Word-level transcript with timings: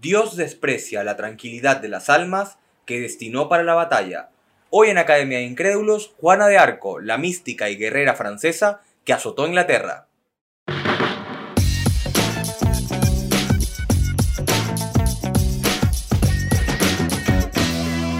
Dios 0.00 0.36
desprecia 0.36 1.04
la 1.04 1.16
tranquilidad 1.16 1.78
de 1.78 1.88
las 1.88 2.10
almas 2.10 2.58
que 2.84 3.00
destinó 3.00 3.48
para 3.48 3.62
la 3.62 3.74
batalla. 3.74 4.28
Hoy 4.68 4.90
en 4.90 4.98
Academia 4.98 5.38
de 5.38 5.44
Incrédulos, 5.44 6.12
Juana 6.20 6.48
de 6.48 6.58
Arco, 6.58 7.00
la 7.00 7.16
mística 7.16 7.70
y 7.70 7.76
guerrera 7.76 8.14
francesa 8.14 8.82
que 9.04 9.14
azotó 9.14 9.46
Inglaterra. 9.46 10.08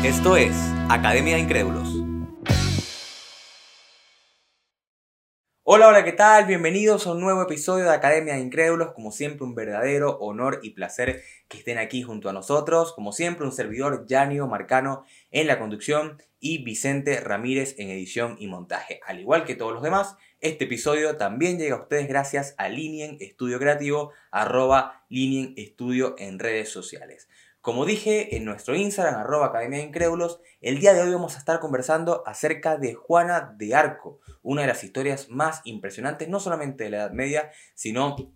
Esto 0.02 0.36
es 0.36 0.54
Academia 0.88 1.34
de 1.34 1.42
Incrédulos. 1.42 1.95
Hola, 5.68 5.88
hola, 5.88 6.04
¿qué 6.04 6.12
tal? 6.12 6.46
Bienvenidos 6.46 7.08
a 7.08 7.10
un 7.10 7.20
nuevo 7.20 7.42
episodio 7.42 7.86
de 7.86 7.92
Academia 7.92 8.34
de 8.34 8.40
Incrédulos. 8.40 8.92
Como 8.92 9.10
siempre, 9.10 9.44
un 9.44 9.56
verdadero 9.56 10.16
honor 10.20 10.60
y 10.62 10.70
placer 10.70 11.24
que 11.48 11.58
estén 11.58 11.78
aquí 11.78 12.04
junto 12.04 12.28
a 12.28 12.32
nosotros. 12.32 12.92
Como 12.92 13.10
siempre, 13.10 13.44
un 13.44 13.50
servidor, 13.50 14.06
Yanio 14.06 14.46
Marcano, 14.46 15.04
en 15.32 15.48
la 15.48 15.58
conducción 15.58 16.22
y 16.38 16.62
Vicente 16.62 17.18
Ramírez 17.18 17.74
en 17.78 17.90
edición 17.90 18.36
y 18.38 18.46
montaje. 18.46 19.00
Al 19.04 19.18
igual 19.18 19.44
que 19.44 19.56
todos 19.56 19.72
los 19.72 19.82
demás, 19.82 20.14
este 20.40 20.66
episodio 20.66 21.16
también 21.16 21.58
llega 21.58 21.74
a 21.74 21.80
ustedes 21.80 22.06
gracias 22.06 22.54
a 22.58 22.68
Linien 22.68 23.16
Estudio 23.18 23.58
Creativo, 23.58 24.12
arroba 24.30 25.04
Linien 25.08 25.52
Estudio 25.56 26.14
en 26.16 26.38
redes 26.38 26.68
sociales. 26.68 27.26
Como 27.66 27.84
dije 27.84 28.36
en 28.36 28.44
nuestro 28.44 28.76
Instagram, 28.76 29.16
arroba 29.16 29.46
Academia 29.46 29.80
de 29.80 29.86
Incrédulos, 29.86 30.40
el 30.60 30.78
día 30.78 30.94
de 30.94 31.00
hoy 31.00 31.10
vamos 31.10 31.34
a 31.34 31.38
estar 31.38 31.58
conversando 31.58 32.22
acerca 32.24 32.76
de 32.76 32.94
Juana 32.94 33.56
de 33.58 33.74
Arco, 33.74 34.20
una 34.40 34.60
de 34.60 34.68
las 34.68 34.84
historias 34.84 35.30
más 35.30 35.62
impresionantes, 35.64 36.28
no 36.28 36.38
solamente 36.38 36.84
de 36.84 36.90
la 36.90 36.98
Edad 36.98 37.10
Media, 37.10 37.50
sino 37.74 38.32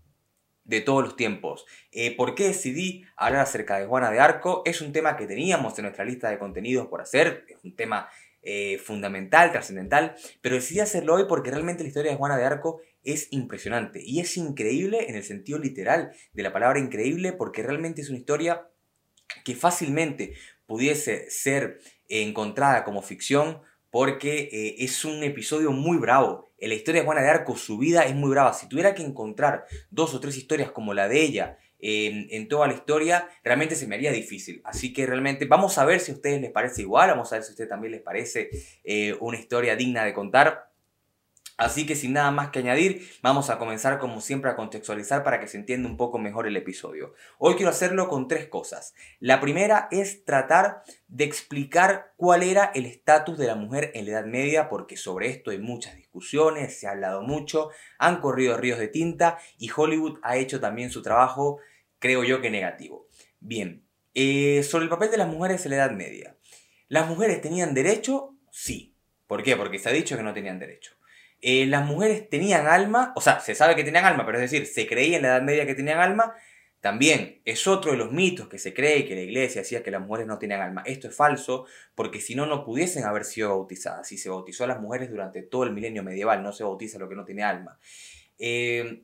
de 0.64 0.80
todos 0.80 1.04
los 1.04 1.14
tiempos. 1.14 1.64
Eh, 1.92 2.16
¿Por 2.16 2.34
qué 2.34 2.48
decidí 2.48 3.04
hablar 3.16 3.42
acerca 3.42 3.78
de 3.78 3.86
Juana 3.86 4.10
de 4.10 4.18
Arco? 4.18 4.62
Es 4.64 4.80
un 4.80 4.90
tema 4.92 5.16
que 5.16 5.28
teníamos 5.28 5.78
en 5.78 5.84
nuestra 5.84 6.04
lista 6.04 6.28
de 6.28 6.40
contenidos 6.40 6.88
por 6.88 7.00
hacer, 7.00 7.44
es 7.46 7.62
un 7.62 7.76
tema 7.76 8.08
eh, 8.42 8.78
fundamental, 8.78 9.52
trascendental, 9.52 10.16
pero 10.42 10.56
decidí 10.56 10.80
hacerlo 10.80 11.14
hoy 11.14 11.26
porque 11.28 11.52
realmente 11.52 11.84
la 11.84 11.88
historia 11.88 12.10
de 12.10 12.18
Juana 12.18 12.36
de 12.36 12.46
Arco 12.46 12.80
es 13.04 13.28
impresionante 13.30 14.00
y 14.04 14.18
es 14.18 14.36
increíble 14.36 15.08
en 15.08 15.14
el 15.14 15.22
sentido 15.22 15.60
literal 15.60 16.10
de 16.32 16.42
la 16.42 16.52
palabra 16.52 16.80
increíble 16.80 17.32
porque 17.32 17.62
realmente 17.62 18.00
es 18.00 18.08
una 18.08 18.18
historia 18.18 18.66
que 19.44 19.54
fácilmente 19.54 20.34
pudiese 20.66 21.30
ser 21.30 21.80
encontrada 22.08 22.84
como 22.84 23.02
ficción 23.02 23.60
porque 23.90 24.48
eh, 24.52 24.76
es 24.78 25.04
un 25.04 25.22
episodio 25.22 25.72
muy 25.72 25.98
bravo. 25.98 26.52
En 26.58 26.68
la 26.68 26.76
historia 26.76 27.00
de 27.00 27.06
Juana 27.06 27.22
de 27.22 27.30
Arco, 27.30 27.56
su 27.56 27.78
vida 27.78 28.02
es 28.04 28.14
muy 28.14 28.30
brava. 28.30 28.52
Si 28.52 28.68
tuviera 28.68 28.94
que 28.94 29.02
encontrar 29.02 29.64
dos 29.90 30.14
o 30.14 30.20
tres 30.20 30.36
historias 30.36 30.70
como 30.70 30.94
la 30.94 31.08
de 31.08 31.22
ella 31.22 31.58
en 31.82 32.48
toda 32.48 32.66
la 32.66 32.74
historia, 32.74 33.28
realmente 33.42 33.74
se 33.74 33.86
me 33.86 33.94
haría 33.94 34.12
difícil. 34.12 34.60
Así 34.64 34.92
que 34.92 35.06
realmente 35.06 35.46
vamos 35.46 35.78
a 35.78 35.84
ver 35.84 36.00
si 36.00 36.12
a 36.12 36.14
ustedes 36.14 36.40
les 36.40 36.50
parece 36.50 36.82
igual, 36.82 37.10
vamos 37.10 37.32
a 37.32 37.36
ver 37.36 37.44
si 37.44 37.50
a 37.50 37.52
ustedes 37.52 37.70
también 37.70 37.92
les 37.92 38.02
parece 38.02 38.50
eh, 38.84 39.16
una 39.20 39.38
historia 39.38 39.76
digna 39.76 40.04
de 40.04 40.12
contar. 40.12 40.69
Así 41.60 41.84
que 41.84 41.94
sin 41.94 42.14
nada 42.14 42.30
más 42.30 42.48
que 42.48 42.60
añadir, 42.60 43.06
vamos 43.20 43.50
a 43.50 43.58
comenzar 43.58 43.98
como 43.98 44.22
siempre 44.22 44.50
a 44.50 44.56
contextualizar 44.56 45.22
para 45.22 45.40
que 45.40 45.46
se 45.46 45.58
entienda 45.58 45.90
un 45.90 45.98
poco 45.98 46.18
mejor 46.18 46.46
el 46.46 46.56
episodio. 46.56 47.12
Hoy 47.36 47.54
quiero 47.54 47.68
hacerlo 47.68 48.08
con 48.08 48.28
tres 48.28 48.48
cosas. 48.48 48.94
La 49.18 49.42
primera 49.42 49.86
es 49.90 50.24
tratar 50.24 50.82
de 51.08 51.24
explicar 51.24 52.14
cuál 52.16 52.44
era 52.44 52.72
el 52.74 52.86
estatus 52.86 53.36
de 53.36 53.46
la 53.46 53.56
mujer 53.56 53.90
en 53.92 54.06
la 54.06 54.12
Edad 54.12 54.24
Media, 54.24 54.70
porque 54.70 54.96
sobre 54.96 55.28
esto 55.28 55.50
hay 55.50 55.58
muchas 55.58 55.96
discusiones, 55.96 56.80
se 56.80 56.86
ha 56.86 56.92
hablado 56.92 57.20
mucho, 57.20 57.68
han 57.98 58.22
corrido 58.22 58.56
ríos 58.56 58.78
de 58.78 58.88
tinta 58.88 59.36
y 59.58 59.68
Hollywood 59.70 60.18
ha 60.22 60.38
hecho 60.38 60.60
también 60.60 60.88
su 60.88 61.02
trabajo, 61.02 61.58
creo 61.98 62.24
yo 62.24 62.40
que 62.40 62.48
negativo. 62.48 63.06
Bien, 63.38 63.84
eh, 64.14 64.62
sobre 64.62 64.84
el 64.84 64.90
papel 64.90 65.10
de 65.10 65.18
las 65.18 65.28
mujeres 65.28 65.62
en 65.66 65.72
la 65.72 65.76
Edad 65.76 65.90
Media. 65.90 66.38
¿Las 66.88 67.06
mujeres 67.06 67.42
tenían 67.42 67.74
derecho? 67.74 68.34
Sí. 68.50 68.94
¿Por 69.26 69.42
qué? 69.42 69.56
Porque 69.56 69.78
se 69.78 69.90
ha 69.90 69.92
dicho 69.92 70.16
que 70.16 70.22
no 70.22 70.32
tenían 70.32 70.58
derecho. 70.58 70.96
Eh, 71.42 71.66
las 71.66 71.86
mujeres 71.86 72.28
tenían 72.28 72.66
alma, 72.66 73.12
o 73.16 73.20
sea, 73.20 73.40
se 73.40 73.54
sabe 73.54 73.74
que 73.74 73.84
tenían 73.84 74.04
alma, 74.04 74.26
pero 74.26 74.38
es 74.38 74.50
decir, 74.50 74.66
se 74.66 74.86
creía 74.86 75.16
en 75.16 75.22
la 75.22 75.28
Edad 75.28 75.42
Media 75.42 75.66
que 75.66 75.74
tenían 75.74 75.98
alma, 75.98 76.34
también 76.80 77.42
es 77.44 77.66
otro 77.66 77.92
de 77.92 77.98
los 77.98 78.10
mitos 78.10 78.48
que 78.48 78.58
se 78.58 78.72
cree 78.72 79.06
que 79.06 79.14
la 79.14 79.20
iglesia 79.20 79.60
decía 79.60 79.82
que 79.82 79.90
las 79.90 80.00
mujeres 80.00 80.26
no 80.26 80.38
tenían 80.38 80.62
alma. 80.62 80.82
Esto 80.86 81.08
es 81.08 81.14
falso 81.14 81.66
porque 81.94 82.22
si 82.22 82.34
no, 82.34 82.46
no 82.46 82.64
pudiesen 82.64 83.04
haber 83.04 83.24
sido 83.24 83.50
bautizadas. 83.50 84.08
Si 84.08 84.16
se 84.16 84.30
bautizó 84.30 84.64
a 84.64 84.66
las 84.66 84.80
mujeres 84.80 85.10
durante 85.10 85.42
todo 85.42 85.64
el 85.64 85.72
milenio 85.72 86.02
medieval, 86.02 86.42
no 86.42 86.52
se 86.52 86.64
bautiza 86.64 86.98
lo 86.98 87.08
que 87.08 87.16
no 87.16 87.26
tiene 87.26 87.42
alma. 87.42 87.78
Eh, 88.38 89.02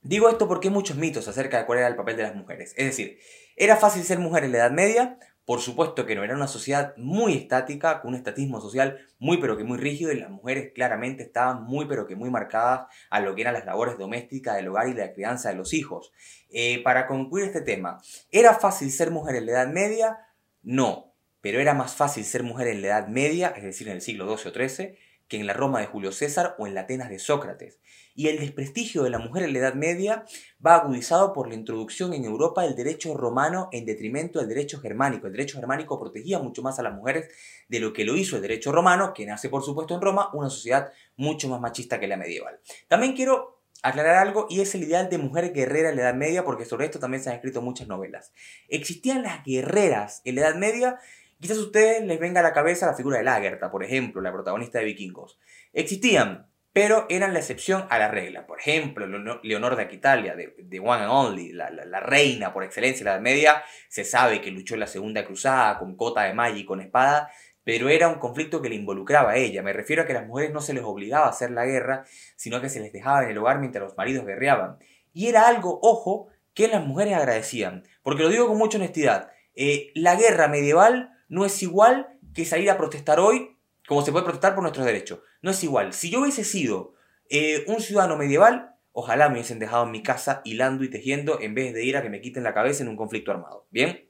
digo 0.00 0.30
esto 0.30 0.48
porque 0.48 0.68
hay 0.68 0.74
muchos 0.74 0.96
mitos 0.96 1.28
acerca 1.28 1.58
de 1.58 1.66
cuál 1.66 1.80
era 1.80 1.88
el 1.88 1.96
papel 1.96 2.16
de 2.16 2.22
las 2.22 2.34
mujeres. 2.34 2.72
Es 2.78 2.86
decir, 2.86 3.18
era 3.54 3.76
fácil 3.76 4.02
ser 4.02 4.18
mujer 4.18 4.44
en 4.44 4.52
la 4.52 4.58
Edad 4.58 4.70
Media 4.70 5.18
por 5.50 5.60
supuesto 5.60 6.06
que 6.06 6.14
no, 6.14 6.22
era 6.22 6.36
una 6.36 6.46
sociedad 6.46 6.96
muy 6.96 7.34
estática, 7.34 8.00
con 8.00 8.10
un 8.10 8.14
estatismo 8.14 8.60
social 8.60 9.04
muy 9.18 9.38
pero 9.38 9.56
que 9.56 9.64
muy 9.64 9.78
rígido 9.78 10.12
y 10.12 10.20
las 10.20 10.30
mujeres 10.30 10.70
claramente 10.72 11.24
estaban 11.24 11.64
muy 11.64 11.86
pero 11.86 12.06
que 12.06 12.14
muy 12.14 12.30
marcadas 12.30 12.82
a 13.10 13.18
lo 13.18 13.34
que 13.34 13.40
eran 13.40 13.54
las 13.54 13.66
labores 13.66 13.98
domésticas 13.98 14.54
del 14.54 14.68
hogar 14.68 14.86
y 14.86 14.94
la 14.94 15.12
crianza 15.12 15.48
de 15.48 15.56
los 15.56 15.74
hijos. 15.74 16.12
Eh, 16.50 16.80
para 16.84 17.08
concluir 17.08 17.46
este 17.46 17.62
tema, 17.62 18.00
¿era 18.30 18.54
fácil 18.54 18.92
ser 18.92 19.10
mujer 19.10 19.34
en 19.34 19.46
la 19.46 19.50
Edad 19.50 19.72
Media? 19.72 20.18
No, 20.62 21.16
pero 21.40 21.58
era 21.58 21.74
más 21.74 21.96
fácil 21.96 22.24
ser 22.24 22.44
mujer 22.44 22.68
en 22.68 22.82
la 22.82 22.86
Edad 22.86 23.08
Media, 23.08 23.48
es 23.56 23.64
decir, 23.64 23.88
en 23.88 23.94
el 23.94 24.02
siglo 24.02 24.32
XII 24.36 24.52
o 24.52 24.54
XIII, 24.54 24.98
que 25.26 25.40
en 25.40 25.48
la 25.48 25.52
Roma 25.52 25.80
de 25.80 25.86
Julio 25.86 26.12
César 26.12 26.54
o 26.58 26.68
en 26.68 26.76
la 26.76 26.82
Atenas 26.82 27.10
de 27.10 27.18
Sócrates 27.18 27.80
y 28.14 28.28
el 28.28 28.38
desprestigio 28.38 29.02
de 29.02 29.10
la 29.10 29.18
mujer 29.18 29.44
en 29.44 29.52
la 29.52 29.58
Edad 29.60 29.74
Media 29.74 30.24
va 30.64 30.76
agudizado 30.76 31.32
por 31.32 31.48
la 31.48 31.54
introducción 31.54 32.12
en 32.12 32.24
Europa 32.24 32.62
del 32.62 32.76
derecho 32.76 33.16
romano 33.16 33.68
en 33.72 33.86
detrimento 33.86 34.38
del 34.38 34.48
derecho 34.48 34.80
germánico. 34.80 35.26
El 35.26 35.32
derecho 35.32 35.58
germánico 35.58 35.98
protegía 35.98 36.38
mucho 36.38 36.62
más 36.62 36.78
a 36.78 36.82
las 36.82 36.94
mujeres 36.94 37.28
de 37.68 37.80
lo 37.80 37.92
que 37.92 38.04
lo 38.04 38.16
hizo 38.16 38.36
el 38.36 38.42
derecho 38.42 38.72
romano, 38.72 39.12
que 39.14 39.26
nace 39.26 39.48
por 39.48 39.62
supuesto 39.62 39.94
en 39.94 40.00
Roma, 40.00 40.30
una 40.32 40.50
sociedad 40.50 40.92
mucho 41.16 41.48
más 41.48 41.60
machista 41.60 42.00
que 42.00 42.08
la 42.08 42.16
medieval. 42.16 42.60
También 42.88 43.14
quiero 43.14 43.62
aclarar 43.82 44.16
algo 44.16 44.46
y 44.50 44.60
es 44.60 44.74
el 44.74 44.82
ideal 44.82 45.08
de 45.08 45.18
mujer 45.18 45.52
guerrera 45.52 45.90
en 45.90 45.96
la 45.96 46.02
Edad 46.02 46.14
Media 46.14 46.44
porque 46.44 46.64
sobre 46.64 46.86
esto 46.86 46.98
también 46.98 47.22
se 47.22 47.30
han 47.30 47.36
escrito 47.36 47.62
muchas 47.62 47.88
novelas. 47.88 48.32
Existían 48.68 49.22
las 49.22 49.44
guerreras 49.44 50.20
en 50.24 50.34
la 50.34 50.42
Edad 50.42 50.56
Media 50.56 50.98
Quizás 51.40 51.56
a 51.56 51.62
ustedes 51.62 52.04
les 52.04 52.20
venga 52.20 52.40
a 52.40 52.42
la 52.42 52.52
cabeza 52.52 52.84
la 52.84 52.94
figura 52.94 53.16
de 53.16 53.24
Lagertha, 53.24 53.70
por 53.70 53.82
ejemplo, 53.82 54.20
la 54.20 54.30
protagonista 54.30 54.78
de 54.78 54.84
Vikingos. 54.84 55.38
Existían, 55.72 56.49
pero 56.80 57.04
eran 57.10 57.34
la 57.34 57.40
excepción 57.40 57.84
a 57.90 57.98
la 57.98 58.08
regla. 58.08 58.46
Por 58.46 58.58
ejemplo, 58.58 59.06
Leonor 59.42 59.76
de 59.76 59.82
Aquitalia, 59.82 60.34
de, 60.34 60.80
One 60.80 61.02
and 61.02 61.10
Only, 61.12 61.52
la, 61.52 62.00
reina 62.00 62.54
por 62.54 62.64
excelencia 62.64 63.04
de 63.04 63.16
la 63.16 63.20
Media, 63.20 63.62
se 63.90 64.02
sabe 64.02 64.40
que 64.40 64.50
luchó 64.50 64.72
en 64.72 64.80
la 64.80 64.86
Segunda 64.86 65.26
Cruzada 65.26 65.78
con 65.78 65.94
cota 65.94 66.22
de 66.22 66.32
malla 66.32 66.56
y 66.56 66.64
con 66.64 66.80
espada, 66.80 67.30
pero 67.64 67.90
era 67.90 68.08
un 68.08 68.14
conflicto 68.14 68.62
que 68.62 68.70
le 68.70 68.76
involucraba 68.76 69.32
a 69.32 69.36
ella. 69.36 69.62
Me 69.62 69.74
refiero 69.74 70.00
a 70.00 70.06
que 70.06 70.12
a 70.12 70.20
las 70.20 70.26
mujeres 70.26 70.54
no 70.54 70.62
se 70.62 70.72
les 70.72 70.82
obligaba 70.82 71.26
a 71.26 71.28
hacer 71.28 71.50
la 71.50 71.66
guerra, 71.66 72.06
sino 72.34 72.62
que 72.62 72.70
se 72.70 72.80
les 72.80 72.94
dejaba 72.94 73.24
en 73.24 73.28
el 73.28 73.36
hogar 73.36 73.58
mientras 73.58 73.84
los 73.84 73.94
maridos 73.98 74.24
guerreaban. 74.24 74.78
Y 75.12 75.26
era 75.26 75.48
algo, 75.48 75.80
ojo, 75.82 76.28
que 76.54 76.66
las 76.66 76.82
mujeres 76.82 77.12
agradecían. 77.12 77.86
Porque 78.02 78.22
lo 78.22 78.30
digo 78.30 78.48
con 78.48 78.56
mucha 78.56 78.78
honestidad. 78.78 79.32
Eh, 79.54 79.90
la 79.94 80.16
guerra 80.16 80.48
medieval 80.48 81.12
no 81.28 81.44
es 81.44 81.62
igual 81.62 82.18
que 82.32 82.46
salir 82.46 82.70
a 82.70 82.78
protestar 82.78 83.20
hoy 83.20 83.58
como 83.90 84.02
se 84.02 84.12
puede 84.12 84.22
protestar 84.22 84.54
por 84.54 84.62
nuestros 84.62 84.86
derechos. 84.86 85.18
No 85.42 85.50
es 85.50 85.64
igual. 85.64 85.92
Si 85.94 86.10
yo 86.10 86.20
hubiese 86.20 86.44
sido 86.44 86.94
eh, 87.28 87.64
un 87.66 87.80
ciudadano 87.80 88.16
medieval, 88.16 88.76
ojalá 88.92 89.28
me 89.28 89.34
hubiesen 89.34 89.58
dejado 89.58 89.82
en 89.82 89.90
mi 89.90 90.00
casa 90.00 90.42
hilando 90.44 90.84
y 90.84 90.88
tejiendo 90.88 91.40
en 91.40 91.56
vez 91.56 91.74
de 91.74 91.84
ir 91.84 91.96
a 91.96 92.02
que 92.02 92.08
me 92.08 92.20
quiten 92.20 92.44
la 92.44 92.54
cabeza 92.54 92.84
en 92.84 92.88
un 92.88 92.96
conflicto 92.96 93.32
armado. 93.32 93.66
¿Bien? 93.72 94.08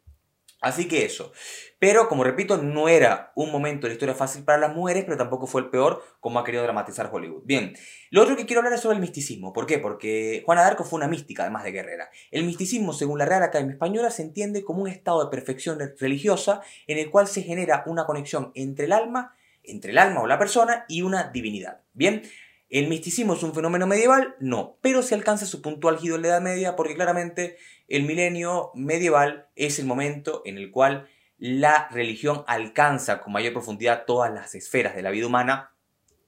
Así 0.61 0.87
que 0.87 1.07
eso. 1.07 1.33
Pero, 1.79 2.09
como 2.09 2.25
repito, 2.25 2.59
no 2.59 2.91
era 2.91 3.33
un 3.35 3.51
momento 3.51 3.87
de 3.87 3.89
la 3.89 3.95
historia 3.95 4.15
fácil 4.15 4.45
para 4.45 4.59
las 4.59 4.77
mujeres, 4.77 5.05
pero 5.07 5.17
tampoco 5.17 5.47
fue 5.47 5.63
el 5.63 5.71
peor 5.71 6.05
como 6.21 6.39
ha 6.39 6.45
querido 6.45 6.63
dramatizar 6.63 7.09
Hollywood. 7.11 7.45
Bien, 7.47 7.73
lo 8.11 8.21
otro 8.21 8.37
que 8.37 8.45
quiero 8.45 8.61
hablar 8.61 8.75
es 8.75 8.83
sobre 8.83 8.97
el 8.97 9.01
misticismo. 9.01 9.55
¿Por 9.55 9.65
qué? 9.65 9.79
Porque 9.79 10.43
Juana 10.45 10.61
de 10.61 10.69
Arco 10.69 10.85
fue 10.85 10.99
una 10.99 11.09
mística, 11.09 11.45
además 11.45 11.65
de 11.65 11.73
guerrera. 11.73 12.11
El 12.31 12.45
misticismo, 12.45 12.93
según 12.93 13.19
la 13.19 13.25
Real 13.25 13.45
Academia 13.45 13.73
Española, 13.73 14.11
se 14.11 14.21
entiende 14.21 14.63
como 14.63 14.83
un 14.83 14.89
estado 14.89 15.25
de 15.25 15.31
perfección 15.31 15.79
religiosa 15.99 16.61
en 16.87 16.99
el 16.99 17.11
cual 17.11 17.29
se 17.29 17.41
genera 17.41 17.83
una 17.87 18.05
conexión 18.05 18.53
entre 18.55 18.85
el 18.85 18.93
alma 18.93 19.35
entre 19.65 19.93
el 19.93 19.99
alma 19.99 20.23
o 20.23 20.27
la 20.27 20.39
persona 20.39 20.85
y 20.89 21.03
una 21.03 21.31
divinidad. 21.31 21.83
Bien, 21.93 22.23
¿el 22.69 22.89
misticismo 22.89 23.35
es 23.35 23.43
un 23.43 23.55
fenómeno 23.55 23.87
medieval? 23.87 24.37
No, 24.41 24.79
pero 24.81 25.03
se 25.03 25.15
alcanza 25.15 25.47
su 25.47 25.63
punto 25.63 25.89
álgido 25.89 26.17
en 26.17 26.23
la 26.23 26.29
Edad 26.29 26.41
Media 26.41 26.77
porque 26.77 26.95
claramente 26.95 27.57
el 27.89 28.05
milenio 28.05 28.71
medieval 28.75 29.49
es 29.57 29.79
el 29.79 29.87
momento 29.87 30.43
en 30.45 30.59
el 30.59 30.71
cual 30.71 31.09
la 31.39 31.89
religión 31.91 32.45
alcanza 32.47 33.21
con 33.21 33.33
mayor 33.33 33.53
profundidad 33.53 34.05
todas 34.07 34.33
las 34.33 34.55
esferas 34.55 34.95
de 34.95 35.03
la 35.03 35.11
vida 35.11 35.27
humana 35.27 35.73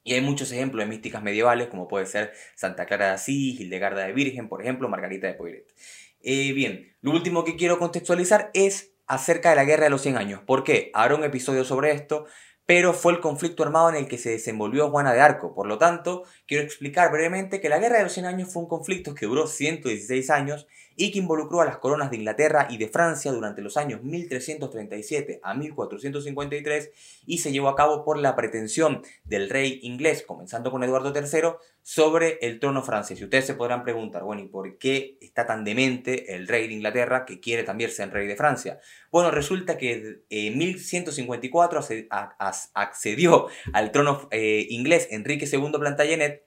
y 0.05 0.15
hay 0.15 0.21
muchos 0.21 0.51
ejemplos 0.51 0.85
de 0.85 0.91
místicas 0.91 1.23
medievales, 1.23 1.69
como 1.69 1.87
puede 1.87 2.07
ser 2.07 2.33
Santa 2.57 2.87
Clara 2.87 3.07
de 3.07 3.13
Asís, 3.13 3.61
Hildegarda 3.61 4.05
de 4.05 4.13
Virgen, 4.13 4.49
por 4.49 4.63
ejemplo, 4.63 4.89
Margarita 4.89 5.27
de 5.27 5.35
Poiret. 5.35 5.73
Eh, 6.23 6.53
bien, 6.53 6.97
lo 7.03 7.13
último 7.13 7.45
que 7.45 7.57
quiero 7.57 7.79
contextualizar 7.79 8.51
es 8.55 8.95
acerca 9.07 9.51
de 9.51 9.57
la 9.57 9.65
Guerra 9.65 9.85
de 9.85 9.91
los 9.91 10.03
100 10.03 10.17
Años. 10.17 10.41
¿Por 10.45 10.65
qué? 10.65 10.91
Habrá 10.95 11.15
un 11.15 11.25
episodio 11.25 11.65
sobre 11.65 11.93
esto, 11.93 12.27
pero 12.75 12.95
fue 12.95 13.13
el 13.13 13.21
conflicto 13.21 13.63
armado 13.63 13.91
en 13.91 13.97
el 13.97 14.09
que 14.09 14.17
se 14.17 14.31
desenvolvió 14.31 14.89
Juana 14.89 15.13
de 15.13 15.21
Arco. 15.21 15.55
Por 15.55 15.67
lo 15.67 15.77
tanto, 15.77 16.25
quiero 16.53 16.67
explicar 16.67 17.11
brevemente 17.11 17.63
que 17.63 17.71
la 17.71 17.79
Guerra 17.79 17.97
de 17.97 18.03
los 18.03 18.13
100 18.13 18.27
Años 18.27 18.53
fue 18.53 18.63
un 18.63 18.69
conflicto 18.69 19.15
que 19.15 19.25
duró 19.25 19.47
116 19.47 20.29
años 20.29 20.67
y 20.97 21.11
que 21.11 21.19
involucró 21.19 21.63
a 21.63 21.65
las 21.65 21.79
coronas 21.79 22.11
de 22.11 22.19
Inglaterra 22.19 22.67
y 22.69 22.77
de 22.77 22.89
Francia 22.89 23.33
durante 23.33 23.63
los 23.63 23.79
años 23.79 24.03
1337 24.03 25.41
a 25.43 25.55
1453 25.55 26.91
y 27.27 27.39
se 27.39 27.53
llevó 27.53 27.69
a 27.69 27.77
cabo 27.77 28.05
por 28.05 28.19
la 28.19 28.37
pretensión 28.37 29.03
del 29.25 29.49
rey 29.49 29.81
inglés, 29.83 30.25
comenzando 30.27 30.71
con 30.71 30.85
Eduardo 30.85 31.13
III, 31.15 31.53
sobre 31.83 32.39
el 32.43 32.61
trono 32.61 32.83
francés. 32.83 33.21
Y 33.21 33.25
ustedes 33.25 33.47
se 33.47 33.55
podrán 33.55 33.83
preguntar, 33.83 34.23
bueno, 34.23 34.43
¿y 34.43 34.49
por 34.49 34.79
qué 34.79 35.19
está 35.21 35.47
tan 35.47 35.65
demente 35.65 36.35
el 36.35 36.47
rey 36.47 36.69
de 36.69 36.75
Inglaterra 36.75 37.25
que 37.25 37.41
quiere 37.41 37.65
también 37.65 37.91
ser 37.91 38.13
rey 38.13 38.27
de 38.27 38.37
Francia? 38.37 38.79
Bueno, 39.11 39.31
resulta 39.31 39.77
que 39.79 40.23
en 40.29 40.59
1154 40.59 41.81
accedió 42.75 43.47
al 43.73 43.91
trono 43.91 44.29
eh, 44.31 44.67
inglés 44.71 45.09
Enrique 45.11 45.49
II 45.51 45.73
Plantagenet 45.73 46.42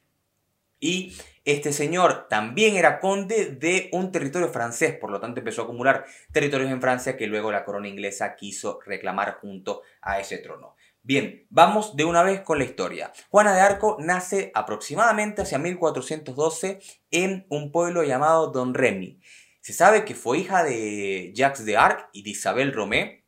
y 0.80 1.16
este 1.44 1.74
señor 1.74 2.28
también 2.28 2.76
era 2.76 3.00
conde 3.00 3.52
de 3.52 3.90
un 3.92 4.12
territorio 4.12 4.50
francés, 4.50 4.98
por 5.00 5.12
lo 5.12 5.20
tanto 5.20 5.40
empezó 5.40 5.62
a 5.62 5.66
acumular 5.66 6.06
territorios 6.32 6.72
en 6.72 6.82
Francia 6.82 7.16
que 7.18 7.28
luego 7.28 7.52
la 7.52 7.64
corona 7.64 7.88
inglesa 7.88 8.36
quiso 8.36 8.80
reclamar 8.86 9.38
junto 9.40 9.84
a 10.02 10.20
ese 10.20 10.40
trono. 10.40 10.76
Bien, 11.04 11.46
vamos 11.52 11.96
de 11.96 12.04
una 12.04 12.24
vez 12.24 12.42
con 12.42 12.58
la 12.58 12.66
historia. 12.66 13.12
Juana 13.30 13.54
de 13.54 13.62
Arco 13.62 13.98
nace 14.00 14.52
aproximadamente 14.56 15.44
hacia 15.44 15.60
1412 15.60 16.80
en 17.12 17.46
un 17.50 17.72
pueblo 17.72 18.04
llamado 18.04 18.48
Don 18.48 18.74
Remy. 18.74 19.20
Se 19.62 19.74
sabe 19.74 20.04
que 20.04 20.16
fue 20.16 20.40
hija 20.40 20.64
de 20.64 21.32
Jacques 21.36 21.66
de 21.66 21.78
Arc 21.78 22.10
y 22.12 22.24
de 22.24 22.32
Isabel 22.32 22.74
Romé, 22.74 23.25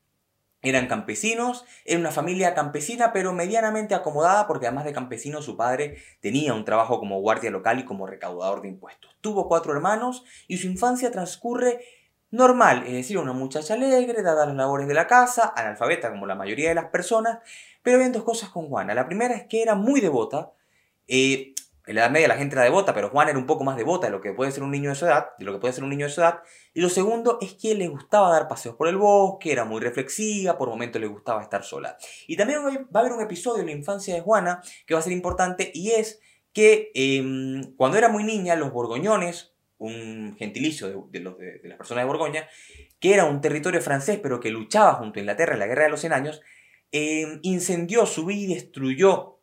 eran 0.62 0.88
campesinos, 0.88 1.66
era 1.86 2.00
una 2.00 2.12
familia 2.12 2.54
campesina 2.54 3.14
pero 3.14 3.34
medianamente 3.34 3.96
acomodada 3.96 4.48
porque 4.48 4.68
además 4.68 4.86
de 4.86 4.94
campesino 4.94 5.42
su 5.42 5.56
padre 5.56 5.98
tenía 6.20 6.54
un 6.54 6.66
trabajo 6.66 7.00
como 7.00 7.22
guardia 7.22 7.52
local 7.52 7.80
y 7.80 7.86
como 7.86 8.08
recaudador 8.08 8.62
de 8.62 8.70
impuestos. 8.70 9.16
Tuvo 9.22 9.48
cuatro 9.48 9.74
hermanos 9.74 10.24
y 10.48 10.58
su 10.58 10.68
infancia 10.68 11.12
transcurre 11.12 11.82
normal, 12.30 12.84
es 12.86 12.94
decir, 12.94 13.18
una 13.18 13.34
muchacha 13.34 13.76
alegre, 13.76 14.22
dada 14.22 14.46
las 14.46 14.56
labores 14.56 14.88
de 14.88 14.94
la 14.94 15.08
casa, 15.08 15.54
analfabeta 15.56 16.10
como 16.10 16.26
la 16.26 16.36
mayoría 16.36 16.70
de 16.70 16.76
las 16.76 16.90
personas, 16.90 17.40
pero 17.82 17.98
había 17.98 18.10
dos 18.10 18.24
cosas 18.24 18.50
con 18.50 18.68
Juana. 18.68 18.94
La 18.94 19.06
primera 19.06 19.36
es 19.36 19.48
que 19.48 19.62
era 19.62 19.76
muy 19.76 20.02
devota, 20.02 20.52
eh, 21.08 21.54
en 21.88 21.96
la 21.96 22.02
Edad 22.02 22.12
Media 22.12 22.28
la 22.28 22.36
gente 22.38 22.56
era 22.56 22.64
devota, 22.64 22.94
pero 22.94 23.10
Juan 23.10 23.30
era 23.30 23.38
un 23.40 23.46
poco 23.46 23.64
más 23.64 23.78
devota 23.78 24.08
de 24.08 24.12
lo 24.12 24.20
que 24.20 24.34
puede 24.34 24.52
ser 24.52 24.64
un 24.64 24.72
niño 24.72 24.90
de 24.90 24.96
su 24.96 25.06
edad, 25.06 25.30
de 25.40 25.46
lo 25.46 25.54
que 25.54 25.60
puede 25.60 25.74
ser 25.74 25.86
un 25.86 25.90
niño 25.90 26.06
de 26.06 26.12
su 26.12 26.20
edad. 26.20 26.42
Y 26.74 26.82
lo 26.82 26.90
segundo 26.90 27.38
es 27.42 27.54
que 27.54 27.76
le 27.76 27.88
gustaba 27.88 28.30
dar 28.30 28.50
paseos 28.50 28.76
por 28.76 28.90
el 28.90 28.98
bosque, 28.98 29.54
era 29.54 29.64
muy 29.64 29.80
reflexiva, 29.80 30.58
por 30.58 30.70
momentos 30.70 31.00
le 31.00 31.08
gustaba 31.08 31.42
estar 31.42 31.64
sola. 31.64 31.98
Y 32.28 32.36
también 32.36 32.60
va 32.64 33.00
a 33.00 33.00
haber 33.00 33.14
un 33.14 33.22
episodio 33.22 33.62
en 33.62 33.68
la 33.68 33.72
infancia 33.72 34.14
de 34.14 34.22
Juana 34.22 34.62
que 34.86 34.94
va 34.94 35.00
a 35.00 35.04
ser 35.04 35.14
importante 35.14 35.72
y 35.74 35.92
es 35.92 36.20
que 36.52 36.92
em, 36.94 37.76
cuando 37.78 37.98
era 37.98 38.10
muy 38.10 38.24
niña, 38.24 38.56
los 38.56 38.74
borgoñones, 38.74 39.54
un 39.78 40.36
gentilicio 40.38 41.08
de, 41.12 41.20
las 41.22 41.78
personas 41.78 42.04
de 42.04 42.08
Borgoña, 42.08 42.50
que 43.00 43.14
era 43.14 43.26
un 43.26 43.42
territorio 43.42 43.80
francés 43.82 44.20
pero 44.22 44.40
que 44.40 44.50
luchaba 44.50 44.96
junto 44.96 45.20
a 45.20 45.22
Inglaterra 45.22 45.54
en 45.54 45.60
la 45.60 45.68
Guerra 45.68 45.84
de 45.84 45.90
los 45.90 46.02
Cien 46.02 46.14
Años, 46.14 46.42
em, 46.92 47.40
incendió, 47.44 48.06
subió 48.06 48.36
y 48.36 48.48
destruyó 48.48 49.37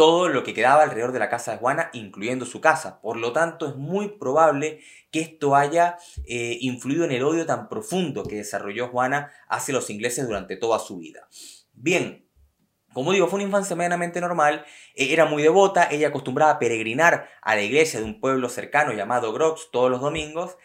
todo 0.00 0.30
lo 0.30 0.44
que 0.44 0.54
quedaba 0.54 0.82
alrededor 0.82 1.12
de 1.12 1.18
la 1.18 1.28
casa 1.28 1.52
de 1.52 1.58
Juana, 1.58 1.90
incluyendo 1.92 2.46
su 2.46 2.62
casa. 2.62 3.02
Por 3.02 3.18
lo 3.18 3.34
tanto, 3.34 3.68
es 3.68 3.76
muy 3.76 4.08
probable 4.08 4.80
que 5.10 5.20
esto 5.20 5.54
haya 5.54 5.98
eh, 6.24 6.56
influido 6.62 7.04
en 7.04 7.12
el 7.12 7.22
odio 7.22 7.44
tan 7.44 7.68
profundo 7.68 8.22
que 8.22 8.36
desarrolló 8.36 8.88
Juana 8.88 9.30
hacia 9.46 9.74
los 9.74 9.90
ingleses 9.90 10.26
durante 10.26 10.56
toda 10.56 10.78
su 10.78 10.96
vida. 10.96 11.28
Bien, 11.74 12.26
como 12.94 13.12
digo, 13.12 13.26
fue 13.28 13.40
una 13.40 13.44
infancia 13.44 13.76
medianamente 13.76 14.22
normal, 14.22 14.64
eh, 14.94 15.08
era 15.12 15.26
muy 15.26 15.42
devota, 15.42 15.86
ella 15.90 16.08
acostumbraba 16.08 16.52
a 16.52 16.58
peregrinar 16.58 17.28
a 17.42 17.54
la 17.54 17.60
iglesia 17.60 18.00
de 18.00 18.06
un 18.06 18.22
pueblo 18.22 18.48
cercano 18.48 18.94
llamado 18.94 19.34
Grox 19.34 19.68
todos 19.70 19.90
los 19.90 20.00
domingos, 20.00 20.56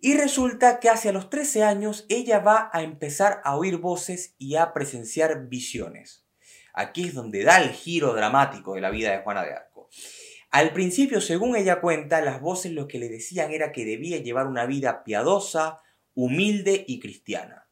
y 0.00 0.16
resulta 0.16 0.78
que 0.78 0.88
hacia 0.88 1.10
los 1.10 1.30
13 1.30 1.64
años 1.64 2.06
ella 2.08 2.38
va 2.38 2.70
a 2.72 2.82
empezar 2.82 3.40
a 3.42 3.56
oír 3.56 3.78
voces 3.78 4.36
y 4.38 4.54
a 4.54 4.72
presenciar 4.72 5.48
visiones. 5.48 6.27
Aquí 6.78 7.08
es 7.08 7.14
donde 7.14 7.42
da 7.42 7.60
el 7.60 7.70
giro 7.70 8.14
dramático 8.14 8.74
de 8.74 8.80
la 8.80 8.90
vida 8.90 9.10
de 9.10 9.18
Juana 9.18 9.42
de 9.42 9.52
Arco. 9.52 9.88
Al 10.52 10.72
principio, 10.72 11.20
según 11.20 11.56
ella 11.56 11.80
cuenta, 11.80 12.20
las 12.20 12.40
voces 12.40 12.70
lo 12.70 12.86
que 12.86 13.00
le 13.00 13.08
decían 13.08 13.50
era 13.50 13.72
que 13.72 13.84
debía 13.84 14.18
llevar 14.18 14.46
una 14.46 14.64
vida 14.64 15.02
piadosa, 15.02 15.80
humilde 16.14 16.84
y 16.86 17.00
cristiana. 17.00 17.66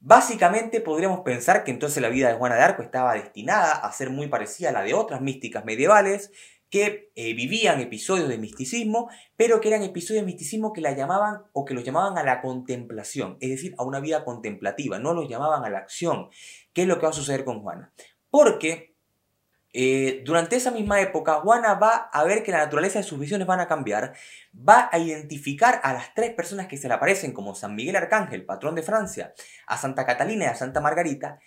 Básicamente 0.00 0.82
podríamos 0.82 1.20
pensar 1.20 1.64
que 1.64 1.70
entonces 1.70 2.02
la 2.02 2.10
vida 2.10 2.28
de 2.28 2.34
Juana 2.34 2.56
de 2.56 2.60
Arco 2.60 2.82
estaba 2.82 3.14
destinada 3.14 3.72
a 3.72 3.90
ser 3.90 4.10
muy 4.10 4.26
parecida 4.26 4.68
a 4.68 4.72
la 4.72 4.82
de 4.82 4.92
otras 4.92 5.22
místicas 5.22 5.64
medievales 5.64 6.30
que 6.68 7.10
eh, 7.14 7.32
vivían 7.34 7.80
episodios 7.80 8.28
de 8.28 8.36
misticismo, 8.36 9.08
pero 9.36 9.60
que 9.60 9.68
eran 9.68 9.82
episodios 9.82 10.22
de 10.22 10.26
misticismo 10.26 10.72
que 10.74 10.80
la 10.82 10.92
llamaban 10.92 11.42
o 11.52 11.64
que 11.64 11.72
los 11.72 11.84
llamaban 11.84 12.18
a 12.18 12.22
la 12.22 12.42
contemplación, 12.42 13.38
es 13.40 13.48
decir, 13.48 13.74
a 13.78 13.84
una 13.84 14.00
vida 14.00 14.24
contemplativa, 14.24 14.98
no 14.98 15.14
los 15.14 15.28
llamaban 15.28 15.64
a 15.64 15.70
la 15.70 15.78
acción. 15.78 16.28
¿Qué 16.72 16.82
es 16.82 16.88
lo 16.88 16.96
que 16.96 17.02
va 17.02 17.10
a 17.10 17.14
suceder 17.14 17.44
con 17.44 17.60
Juana? 17.60 17.92
Porque 18.32 18.96
eh, 19.74 20.22
durante 20.24 20.56
esa 20.56 20.70
misma 20.70 21.02
época, 21.02 21.34
Juana 21.34 21.74
va 21.74 22.08
a 22.10 22.24
ver 22.24 22.42
que 22.42 22.50
la 22.50 22.64
naturaleza 22.64 22.98
de 22.98 23.04
sus 23.04 23.18
visiones 23.18 23.46
van 23.46 23.60
a 23.60 23.68
cambiar, 23.68 24.14
va 24.56 24.88
a 24.90 24.98
identificar 24.98 25.82
a 25.84 25.92
las 25.92 26.14
tres 26.14 26.32
personas 26.32 26.66
que 26.66 26.78
se 26.78 26.88
le 26.88 26.94
aparecen 26.94 27.32
como 27.32 27.54
San 27.54 27.74
Miguel 27.74 27.96
Arcángel, 27.96 28.46
patrón 28.46 28.74
de 28.74 28.82
Francia, 28.82 29.34
a 29.66 29.76
Santa 29.76 30.06
Catalina 30.06 30.46
y 30.46 30.48
a 30.48 30.54
Santa 30.54 30.80
Margarita, 30.80 31.40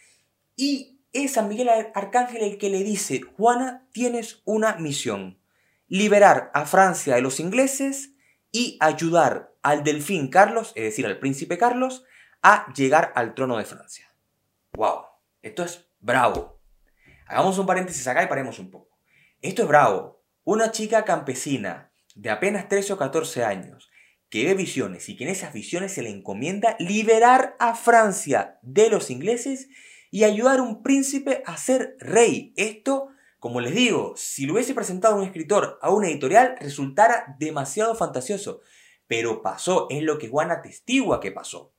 y 0.55 0.99
es 1.11 1.33
San 1.33 1.49
Miguel 1.49 1.69
Arcángel 1.95 2.43
el 2.43 2.59
que 2.59 2.69
le 2.69 2.83
dice, 2.83 3.21
Juana, 3.21 3.87
tienes 3.91 4.43
una 4.45 4.75
misión, 4.75 5.39
liberar 5.87 6.51
a 6.53 6.67
Francia 6.67 7.15
de 7.15 7.21
los 7.21 7.39
ingleses 7.39 8.11
y 8.51 8.77
ayudar 8.79 9.55
al 9.63 9.83
delfín 9.83 10.29
Carlos, 10.29 10.71
es 10.75 10.83
decir, 10.83 11.07
al 11.07 11.17
príncipe 11.17 11.57
Carlos, 11.57 12.03
a 12.43 12.71
llegar 12.73 13.11
al 13.15 13.33
trono 13.33 13.57
de 13.57 13.65
Francia. 13.65 14.13
¡Wow! 14.73 15.05
Esto 15.41 15.63
es 15.63 15.87
bravo. 15.99 16.54
Hagamos 17.27 17.57
un 17.57 17.65
paréntesis 17.65 18.07
acá 18.07 18.23
y 18.23 18.27
paremos 18.27 18.59
un 18.59 18.69
poco. 18.69 18.99
Esto 19.41 19.63
es 19.63 19.67
bravo. 19.67 20.23
Una 20.43 20.71
chica 20.71 21.05
campesina 21.05 21.91
de 22.15 22.29
apenas 22.29 22.69
13 22.69 22.93
o 22.93 22.97
14 22.97 23.43
años 23.43 23.89
que 24.29 24.45
ve 24.45 24.53
visiones 24.53 25.09
y 25.09 25.15
que 25.15 25.23
en 25.23 25.31
esas 25.31 25.53
visiones 25.53 25.93
se 25.93 26.01
le 26.01 26.09
encomienda 26.09 26.75
liberar 26.79 27.55
a 27.59 27.75
Francia 27.75 28.59
de 28.61 28.89
los 28.89 29.09
ingleses 29.09 29.69
y 30.11 30.23
ayudar 30.23 30.59
a 30.59 30.63
un 30.63 30.83
príncipe 30.83 31.41
a 31.45 31.57
ser 31.57 31.95
rey. 31.99 32.53
Esto, 32.57 33.09
como 33.39 33.59
les 33.59 33.73
digo, 33.73 34.13
si 34.15 34.45
lo 34.45 34.53
hubiese 34.53 34.73
presentado 34.73 35.15
un 35.15 35.23
escritor 35.23 35.79
a 35.81 35.89
una 35.89 36.07
editorial, 36.09 36.55
resultara 36.59 37.35
demasiado 37.39 37.95
fantasioso. 37.95 38.61
Pero 39.07 39.41
pasó, 39.41 39.87
es 39.89 40.03
lo 40.03 40.17
que 40.17 40.29
Juan 40.29 40.51
atestigua 40.51 41.19
que 41.19 41.31
pasó. 41.31 41.73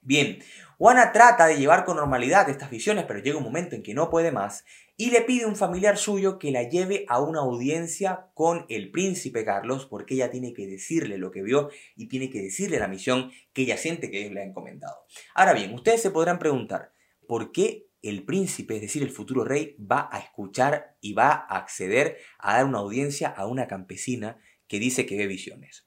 Bien, 0.00 0.38
Juana 0.78 1.10
trata 1.10 1.46
de 1.46 1.56
llevar 1.56 1.86
con 1.86 1.96
normalidad 1.96 2.50
estas 2.50 2.68
visiones, 2.68 3.06
pero 3.06 3.20
llega 3.20 3.38
un 3.38 3.44
momento 3.44 3.74
en 3.74 3.82
que 3.82 3.94
no 3.94 4.10
puede 4.10 4.30
más 4.30 4.66
y 4.98 5.10
le 5.10 5.22
pide 5.22 5.44
a 5.44 5.48
un 5.48 5.56
familiar 5.56 5.96
suyo 5.96 6.38
que 6.38 6.50
la 6.50 6.64
lleve 6.64 7.06
a 7.08 7.18
una 7.18 7.40
audiencia 7.40 8.28
con 8.34 8.66
el 8.68 8.90
príncipe 8.90 9.42
Carlos 9.46 9.86
porque 9.86 10.14
ella 10.14 10.30
tiene 10.30 10.52
que 10.52 10.66
decirle 10.66 11.16
lo 11.16 11.30
que 11.30 11.42
vio 11.42 11.70
y 11.96 12.08
tiene 12.08 12.28
que 12.28 12.42
decirle 12.42 12.78
la 12.78 12.88
misión 12.88 13.32
que 13.54 13.62
ella 13.62 13.78
siente 13.78 14.10
que 14.10 14.18
Dios 14.18 14.32
le 14.32 14.42
ha 14.42 14.44
encomendado. 14.44 14.96
Ahora 15.34 15.54
bien, 15.54 15.72
ustedes 15.72 16.02
se 16.02 16.10
podrán 16.10 16.38
preguntar, 16.38 16.92
¿por 17.26 17.52
qué 17.52 17.88
el 18.02 18.26
príncipe, 18.26 18.76
es 18.76 18.82
decir, 18.82 19.02
el 19.02 19.10
futuro 19.10 19.44
rey, 19.44 19.76
va 19.80 20.10
a 20.12 20.18
escuchar 20.18 20.98
y 21.00 21.14
va 21.14 21.46
a 21.48 21.56
acceder 21.56 22.18
a 22.38 22.58
dar 22.58 22.66
una 22.66 22.80
audiencia 22.80 23.28
a 23.28 23.46
una 23.46 23.66
campesina 23.66 24.36
que 24.68 24.78
dice 24.78 25.06
que 25.06 25.16
ve 25.16 25.26
visiones? 25.26 25.86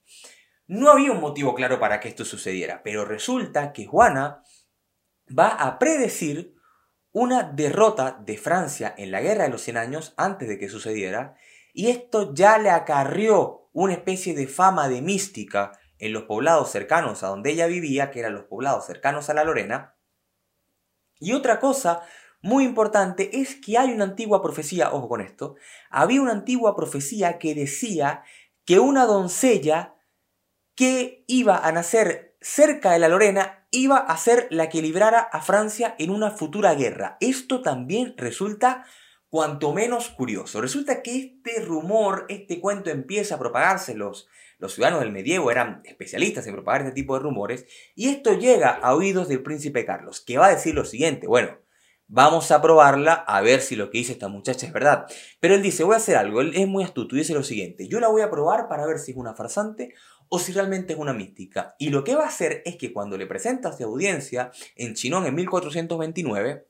No 0.66 0.90
había 0.90 1.12
un 1.12 1.22
motivo 1.22 1.54
claro 1.54 1.80
para 1.80 2.00
que 2.00 2.10
esto 2.10 2.26
sucediera, 2.26 2.82
pero 2.84 3.06
resulta 3.06 3.72
que 3.72 3.86
Juana 3.86 4.44
va 5.38 5.50
a 5.50 5.80
predecir 5.80 6.56
una 7.12 7.44
derrota 7.44 8.20
de 8.24 8.38
Francia 8.38 8.94
en 8.98 9.12
la 9.12 9.22
Guerra 9.22 9.44
de 9.44 9.50
los 9.50 9.62
Cien 9.62 9.78
Años 9.78 10.14
antes 10.18 10.48
de 10.48 10.60
que 10.60 10.70
sucediera, 10.70 11.36
y 11.74 11.90
esto 11.90 12.34
ya 12.34 12.58
le 12.58 12.70
acarrió 12.70 13.70
una 13.74 13.94
especie 13.94 14.34
de 14.34 14.48
fama 14.48 14.90
de 14.90 15.02
mística 15.02 15.72
en 15.98 16.14
los 16.14 16.24
poblados 16.24 16.72
cercanos 16.72 17.24
a 17.24 17.28
donde 17.28 17.52
ella 17.52 17.68
vivía, 17.68 18.12
que 18.12 18.20
eran 18.20 18.34
los 18.34 18.46
poblados 18.46 18.86
cercanos 18.86 19.30
a 19.30 19.34
la 19.34 19.44
Lorena. 19.44 19.96
Y 21.20 21.34
otra 21.34 21.60
cosa 21.60 22.02
muy 22.42 22.64
importante 22.64 23.42
es 23.42 23.56
que 23.56 23.78
hay 23.78 23.92
una 23.92 24.06
antigua 24.06 24.42
profecía, 24.42 24.94
ojo 24.94 25.10
con 25.10 25.22
esto, 25.22 25.56
había 25.90 26.22
una 26.22 26.32
antigua 26.32 26.76
profecía 26.76 27.38
que 27.38 27.54
decía 27.54 28.24
que 28.66 28.80
una 28.80 29.06
doncella 29.06 29.96
que 30.76 31.26
iba 31.28 31.58
a 31.58 31.72
nacer 31.72 32.29
cerca 32.42 32.92
de 32.92 33.00
la 33.00 33.10
Lorena 33.10 33.68
iba 33.72 33.98
a 33.98 34.18
ser 34.18 34.48
la 34.50 34.70
que 34.70 34.82
librara 34.82 35.20
a 35.20 35.42
Francia 35.42 35.96
en 36.00 36.10
una 36.10 36.32
futura 36.32 36.74
guerra. 36.74 37.18
Esto 37.20 37.62
también 37.62 38.14
resulta 38.18 38.86
cuanto 39.30 39.74
menos 39.74 40.10
curioso. 40.10 40.62
Resulta 40.62 41.02
que 41.02 41.18
este 41.18 41.62
rumor, 41.62 42.26
este 42.30 42.60
cuento 42.60 42.90
empieza 42.90 43.36
a 43.36 43.40
propagarse. 43.40 43.94
Los, 43.96 44.28
los 44.58 44.74
ciudadanos 44.74 45.02
del 45.02 45.12
medievo 45.12 45.52
eran 45.52 45.82
especialistas 45.86 46.48
en 46.48 46.54
propagar 46.54 46.82
este 46.82 46.94
tipo 46.94 47.16
de 47.16 47.22
rumores. 47.22 47.66
Y 47.96 48.10
esto 48.10 48.34
llega 48.34 48.70
a 48.70 48.96
oídos 48.96 49.28
del 49.28 49.44
príncipe 49.44 49.86
Carlos, 49.86 50.22
que 50.22 50.38
va 50.38 50.48
a 50.48 50.56
decir 50.56 50.74
lo 50.74 50.86
siguiente. 50.86 51.28
Bueno, 51.28 51.60
vamos 52.10 52.52
a 52.52 52.62
probarla 52.62 53.14
a 53.14 53.40
ver 53.42 53.62
si 53.62 53.76
lo 53.76 53.90
que 53.90 54.00
dice 54.00 54.12
esta 54.12 54.28
muchacha 54.28 54.66
es 54.66 54.74
verdad. 54.74 55.06
Pero 55.40 55.56
él 55.56 55.62
dice, 55.62 55.84
voy 55.84 55.94
a 55.94 55.98
hacer 55.98 56.18
algo, 56.18 56.42
él 56.42 56.52
es 56.56 56.68
muy 56.68 56.84
astuto 56.84 57.16
y 57.16 57.20
dice 57.20 57.34
lo 57.34 57.44
siguiente, 57.44 57.88
yo 57.88 58.00
la 58.00 58.10
voy 58.10 58.22
a 58.22 58.30
probar 58.30 58.68
para 58.68 58.86
ver 58.86 59.00
si 59.00 59.12
es 59.12 59.18
una 59.18 59.36
farsante 59.36 59.94
o 60.28 60.40
si 60.40 60.52
realmente 60.52 60.94
es 60.94 61.00
una 61.00 61.14
mística. 61.14 61.76
Y 61.80 61.90
lo 61.90 62.04
que 62.04 62.16
va 62.16 62.26
a 62.26 62.28
hacer 62.28 62.62
es 62.66 62.76
que 62.76 62.92
cuando 62.92 63.18
le 63.18 63.28
presenta 63.28 63.70
a 63.70 63.78
su 63.78 63.84
audiencia 63.84 64.52
en 64.76 64.96
Chinón 64.96 65.26
en 65.26 65.36
1429, 65.36 66.68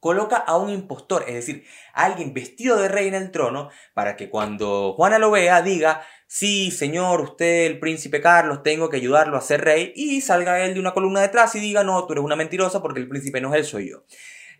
coloca 0.00 0.36
a 0.36 0.56
un 0.56 0.68
impostor, 0.68 1.24
es 1.28 1.34
decir, 1.34 1.64
a 1.94 2.06
alguien 2.06 2.34
vestido 2.34 2.76
de 2.76 2.88
rey 2.88 3.08
en 3.08 3.14
el 3.14 3.30
trono, 3.30 3.70
para 3.94 4.16
que 4.16 4.28
cuando 4.28 4.94
Juana 4.94 5.18
lo 5.18 5.30
vea 5.30 5.62
diga, 5.62 6.02
sí, 6.26 6.70
señor, 6.72 7.20
usted, 7.20 7.66
el 7.66 7.78
príncipe 7.78 8.20
Carlos, 8.20 8.62
tengo 8.62 8.90
que 8.90 8.96
ayudarlo 8.96 9.36
a 9.36 9.40
ser 9.40 9.62
rey, 9.62 9.92
y 9.94 10.20
salga 10.20 10.64
él 10.64 10.74
de 10.74 10.80
una 10.80 10.92
columna 10.92 11.20
detrás 11.20 11.54
y 11.54 11.60
diga, 11.60 11.84
no, 11.84 12.04
tú 12.04 12.14
eres 12.14 12.24
una 12.24 12.36
mentirosa 12.36 12.82
porque 12.82 13.00
el 13.00 13.08
príncipe 13.08 13.40
no 13.40 13.54
es 13.54 13.60
él, 13.60 13.64
soy 13.64 13.90
yo. 13.90 14.04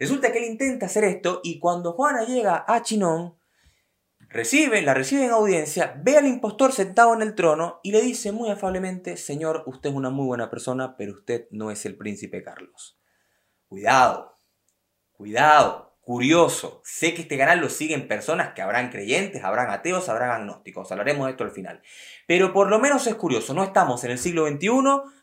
Resulta 0.03 0.33
que 0.33 0.39
él 0.39 0.51
intenta 0.51 0.87
hacer 0.87 1.05
esto 1.05 1.41
y 1.45 1.61
cuando 1.61 1.93
Juana 1.93 2.25
llega 2.25 2.65
a 2.67 2.83
Chinón, 2.83 3.39
recibe, 4.19 4.83
la 4.83 4.95
recibe 4.95 5.27
en 5.27 5.31
audiencia, 5.31 5.95
ve 6.03 6.19
al 6.19 6.27
impostor 6.27 6.73
sentado 6.73 7.15
en 7.15 7.23
el 7.23 7.37
trono 7.37 7.79
y 7.85 7.93
le 7.93 8.01
dice 8.01 8.33
muy 8.33 8.51
afablemente, 8.51 9.17
señor, 9.17 9.63
usted 9.67 9.91
es 9.91 9.95
una 9.95 10.11
muy 10.11 10.27
buena 10.27 10.51
persona, 10.51 10.97
pero 10.97 11.13
usted 11.13 11.47
no 11.53 11.71
es 11.71 11.87
el 11.87 11.97
príncipe 11.97 12.43
Carlos. 12.43 12.99
Cuidado, 13.69 14.33
Cuidado, 15.13 15.97
curioso. 16.01 16.81
Sé 16.85 17.15
que 17.15 17.23
este 17.23 17.39
canal 17.39 17.61
lo 17.61 17.69
siguen 17.69 18.09
personas 18.09 18.55
que 18.55 18.63
habrán 18.63 18.91
creyentes, 18.91 19.45
habrán 19.45 19.71
ateos, 19.71 20.09
habrán 20.09 20.33
agnósticos. 20.33 20.91
Hablaremos 20.91 21.27
de 21.27 21.31
esto 21.31 21.45
al 21.45 21.53
final. 21.53 21.81
Pero 22.27 22.53
por 22.53 22.69
lo 22.69 22.81
menos 22.81 23.07
es 23.07 23.15
curioso. 23.15 23.55
No 23.55 23.63
estamos 23.63 24.03
en 24.03 24.11
el 24.11 24.19
siglo 24.19 24.49
XXI 24.49 24.69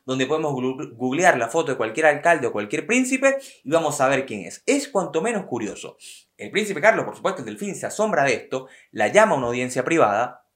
donde 0.09 0.25
podemos 0.25 0.53
googlear 0.53 1.37
la 1.37 1.49
foto 1.49 1.71
de 1.71 1.77
cualquier 1.77 2.07
alcalde 2.07 2.47
o 2.47 2.51
cualquier 2.51 2.87
príncipe 2.87 3.37
y 3.63 3.69
vamos 3.69 4.01
a 4.01 4.07
ver 4.07 4.25
quién 4.25 4.41
es. 4.41 4.63
Es 4.65 4.87
cuanto 4.87 5.21
menos 5.21 5.45
curioso. 5.45 5.97
El 6.35 6.49
príncipe 6.49 6.81
Carlos, 6.81 7.05
por 7.05 7.15
supuesto, 7.15 7.41
el 7.41 7.45
delfín 7.45 7.75
se 7.75 7.85
asombra 7.85 8.23
de 8.23 8.33
esto, 8.33 8.67
la 8.89 9.09
llama 9.09 9.35
a 9.35 9.37
una 9.37 9.45
audiencia 9.45 9.85
privada 9.85 10.47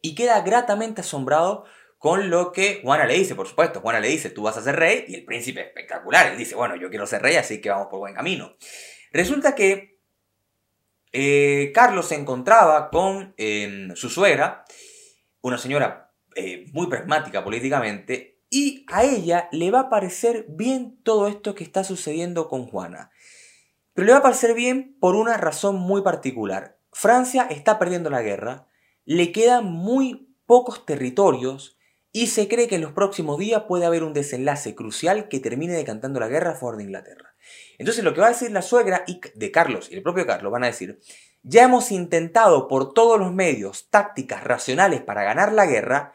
y 0.00 0.14
queda 0.14 0.42
gratamente 0.42 1.00
asombrado 1.00 1.64
con 1.98 2.30
lo 2.30 2.52
que 2.52 2.82
Juana 2.84 3.04
le 3.04 3.14
dice, 3.14 3.34
por 3.34 3.48
supuesto. 3.48 3.80
Juana 3.80 3.98
le 3.98 4.06
dice, 4.06 4.30
tú 4.30 4.44
vas 4.44 4.56
a 4.58 4.62
ser 4.62 4.76
rey, 4.76 5.06
y 5.08 5.16
el 5.16 5.24
príncipe 5.24 5.62
espectacular. 5.62 6.28
Él 6.28 6.38
dice, 6.38 6.54
bueno, 6.54 6.76
yo 6.76 6.88
quiero 6.88 7.04
ser 7.04 7.20
rey, 7.20 7.34
así 7.34 7.60
que 7.60 7.70
vamos 7.70 7.88
por 7.90 7.98
buen 7.98 8.14
camino. 8.14 8.54
Resulta 9.10 9.56
que 9.56 9.98
eh, 11.10 11.72
Carlos 11.74 12.06
se 12.06 12.14
encontraba 12.14 12.90
con 12.90 13.34
em, 13.38 13.92
su 13.96 14.08
suegra, 14.08 14.64
una 15.40 15.58
señora 15.58 16.12
eh, 16.36 16.66
muy 16.72 16.86
pragmática 16.86 17.42
políticamente, 17.42 18.33
y 18.54 18.86
a 18.86 19.02
ella 19.02 19.48
le 19.50 19.72
va 19.72 19.80
a 19.80 19.90
parecer 19.90 20.46
bien 20.48 20.96
todo 21.02 21.26
esto 21.26 21.56
que 21.56 21.64
está 21.64 21.82
sucediendo 21.82 22.48
con 22.48 22.66
Juana. 22.66 23.10
Pero 23.94 24.06
le 24.06 24.12
va 24.12 24.20
a 24.20 24.22
parecer 24.22 24.54
bien 24.54 24.96
por 25.00 25.16
una 25.16 25.36
razón 25.36 25.74
muy 25.74 26.02
particular. 26.02 26.78
Francia 26.92 27.48
está 27.50 27.80
perdiendo 27.80 28.10
la 28.10 28.22
guerra, 28.22 28.68
le 29.04 29.32
quedan 29.32 29.64
muy 29.64 30.36
pocos 30.46 30.86
territorios 30.86 31.78
y 32.12 32.28
se 32.28 32.46
cree 32.46 32.68
que 32.68 32.76
en 32.76 32.82
los 32.82 32.92
próximos 32.92 33.40
días 33.40 33.64
puede 33.66 33.86
haber 33.86 34.04
un 34.04 34.12
desenlace 34.12 34.76
crucial 34.76 35.26
que 35.26 35.40
termine 35.40 35.72
decantando 35.72 36.20
la 36.20 36.28
guerra 36.28 36.52
a 36.52 36.54
favor 36.54 36.76
de 36.76 36.84
Inglaterra. 36.84 37.34
Entonces 37.78 38.04
lo 38.04 38.14
que 38.14 38.20
va 38.20 38.28
a 38.28 38.34
decir 38.34 38.52
la 38.52 38.62
suegra 38.62 39.04
de 39.34 39.50
Carlos 39.50 39.88
y 39.90 39.96
el 39.96 40.02
propio 40.04 40.28
Carlos 40.28 40.52
van 40.52 40.62
a 40.62 40.68
decir, 40.68 41.00
ya 41.42 41.64
hemos 41.64 41.90
intentado 41.90 42.68
por 42.68 42.94
todos 42.94 43.18
los 43.18 43.34
medios 43.34 43.90
tácticas 43.90 44.44
racionales 44.44 45.02
para 45.02 45.24
ganar 45.24 45.52
la 45.52 45.66
guerra, 45.66 46.12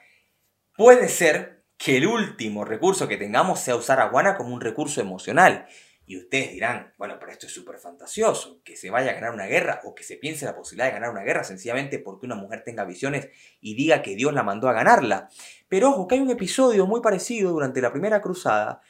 puede 0.77 1.10
ser 1.10 1.58
que 1.79 1.95
el 1.95 2.07
último 2.07 2.65
recurso 2.65 3.07
que 3.07 3.15
tengamos 3.15 3.62
sea 3.62 3.77
usar 3.77 4.01
a 4.01 4.09
Juana 4.09 4.36
como 4.36 4.53
un 4.53 4.59
recurso 4.59 5.00
emocional. 5.00 5.65
Y 6.05 6.17
ustedes 6.17 6.51
dirán, 6.51 6.93
bueno, 6.98 7.15
pero 7.19 7.31
esto 7.31 7.45
es 7.45 7.53
súper 7.53 7.77
fantasioso, 7.77 8.62
que 8.65 8.75
se 8.75 8.89
vaya 8.89 9.12
a 9.12 9.13
ganar 9.13 9.31
una 9.31 9.45
guerra 9.45 9.79
o 9.86 9.95
que 9.95 10.03
se 10.03 10.17
piense 10.17 10.43
la 10.43 10.55
posibilidad 10.55 10.88
de 10.88 10.93
ganar 10.93 11.12
una 11.12 11.24
guerra 11.24 11.45
sencillamente 11.45 12.00
porque 12.00 12.25
una 12.25 12.36
mujer 12.36 12.63
tenga 12.65 12.83
visiones 12.83 13.29
y 13.62 13.75
diga 13.75 14.01
que 14.01 14.15
Dios 14.15 14.33
la 14.33 14.43
mandó 14.43 14.67
a 14.67 14.74
ganarla. 14.74 15.29
Pero 15.69 15.91
ojo, 15.91 16.07
que 16.07 16.15
hay 16.15 16.21
un 16.21 16.31
episodio 16.31 16.86
muy 16.86 17.00
parecido 17.00 17.51
durante 17.51 17.81
la 17.81 17.93
Primera 17.93 18.21
Cruzada 18.21 18.81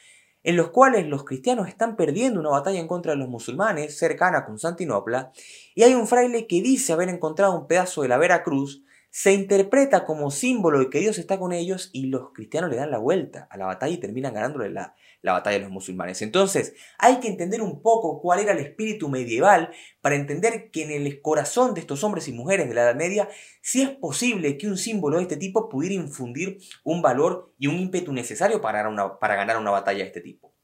en 0.42 0.56
los 0.56 0.70
cuales 0.70 1.06
los 1.06 1.24
cristianos 1.24 1.68
están 1.68 1.94
perdiendo 1.94 2.40
una 2.40 2.50
batalla 2.50 2.80
en 2.80 2.88
contra 2.88 3.12
de 3.12 3.18
los 3.18 3.28
musulmanes 3.28 3.96
cercana 3.96 4.38
a 4.38 4.46
Constantinopla 4.46 5.30
y 5.76 5.84
hay 5.84 5.94
un 5.94 6.08
fraile 6.08 6.48
que 6.48 6.60
dice 6.60 6.92
haber 6.92 7.10
encontrado 7.10 7.54
un 7.54 7.68
pedazo 7.68 8.02
de 8.02 8.08
la 8.08 8.18
Vera 8.18 8.42
Cruz 8.42 8.82
se 9.10 9.32
interpreta 9.32 10.04
como 10.04 10.30
símbolo 10.30 10.78
de 10.78 10.88
que 10.88 11.00
Dios 11.00 11.18
está 11.18 11.38
con 11.38 11.52
ellos 11.52 11.90
y 11.92 12.06
los 12.06 12.32
cristianos 12.32 12.70
le 12.70 12.76
dan 12.76 12.90
la 12.90 12.98
vuelta 12.98 13.48
a 13.50 13.56
la 13.56 13.66
batalla 13.66 13.92
y 13.92 13.98
terminan 13.98 14.34
ganándole 14.34 14.70
la, 14.70 14.94
la 15.22 15.32
batalla 15.32 15.58
de 15.58 15.64
los 15.64 15.72
musulmanes. 15.72 16.22
Entonces, 16.22 16.74
hay 16.98 17.18
que 17.18 17.28
entender 17.28 17.60
un 17.60 17.82
poco 17.82 18.20
cuál 18.20 18.40
era 18.40 18.52
el 18.52 18.58
espíritu 18.58 19.08
medieval 19.08 19.72
para 20.00 20.14
entender 20.14 20.70
que 20.70 20.84
en 20.84 20.92
el 20.92 21.20
corazón 21.20 21.74
de 21.74 21.80
estos 21.80 22.04
hombres 22.04 22.28
y 22.28 22.32
mujeres 22.32 22.68
de 22.68 22.74
la 22.74 22.82
Edad 22.82 22.94
Media 22.94 23.28
sí 23.62 23.82
es 23.82 23.90
posible 23.90 24.56
que 24.56 24.68
un 24.68 24.78
símbolo 24.78 25.16
de 25.16 25.24
este 25.24 25.36
tipo 25.36 25.68
pudiera 25.68 25.94
infundir 25.94 26.58
un 26.84 27.02
valor 27.02 27.52
y 27.58 27.66
un 27.66 27.76
ímpetu 27.76 28.12
necesario 28.12 28.60
para, 28.60 28.88
una, 28.88 29.18
para 29.18 29.34
ganar 29.34 29.58
una 29.58 29.70
batalla 29.72 29.98
de 29.98 30.06
este 30.06 30.20
tipo. 30.20 30.54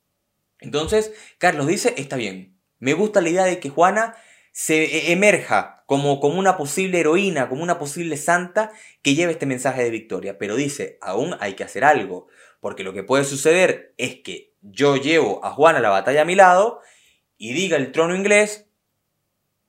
Entonces, 0.61 1.13
Carlos 1.39 1.67
dice, 1.67 1.95
está 1.97 2.17
bien, 2.17 2.59
me 2.79 2.95
gusta 2.95 3.21
la 3.21 3.29
idea 3.29 3.45
de 3.45 3.59
que 3.59 3.71
Juana 3.71 4.15
se 4.53 4.85
e-, 4.85 5.13
emerja 5.13 5.76
como, 5.87 6.21
como 6.21 6.39
una 6.39 6.57
posible 6.57 7.01
heroína, 7.01 7.49
como 7.49 7.63
una 7.63 7.79
posible 7.79 8.17
santa 8.17 8.73
que 9.03 9.15
lleve 9.15 9.33
este 9.33 9.47
mensaje 9.47 9.83
de 9.83 9.91
victoria. 9.91 10.37
Pero 10.37 10.57
dice, 10.57 10.99
aún 11.01 11.37
hay 11.41 11.55
que 11.55 11.65
hacer 11.65 11.85
algo, 11.85 12.27
porque 12.61 12.85
lo 12.85 12.93
que 12.93 13.05
puede 13.05 13.25
suceder 13.25 13.95
es 13.97 14.17
que 14.17 14.53
yo 14.61 14.97
llevo 14.97 15.45
a 15.45 15.53
Juan 15.53 15.77
a 15.77 15.81
la 15.81 15.91
batalla 15.91 16.23
a 16.23 16.27
mi 16.27 16.35
lado 16.35 16.81
y 17.39 17.53
diga 17.53 17.77
el 17.77 17.93
trono 17.93 18.15
inglés, 18.15 18.67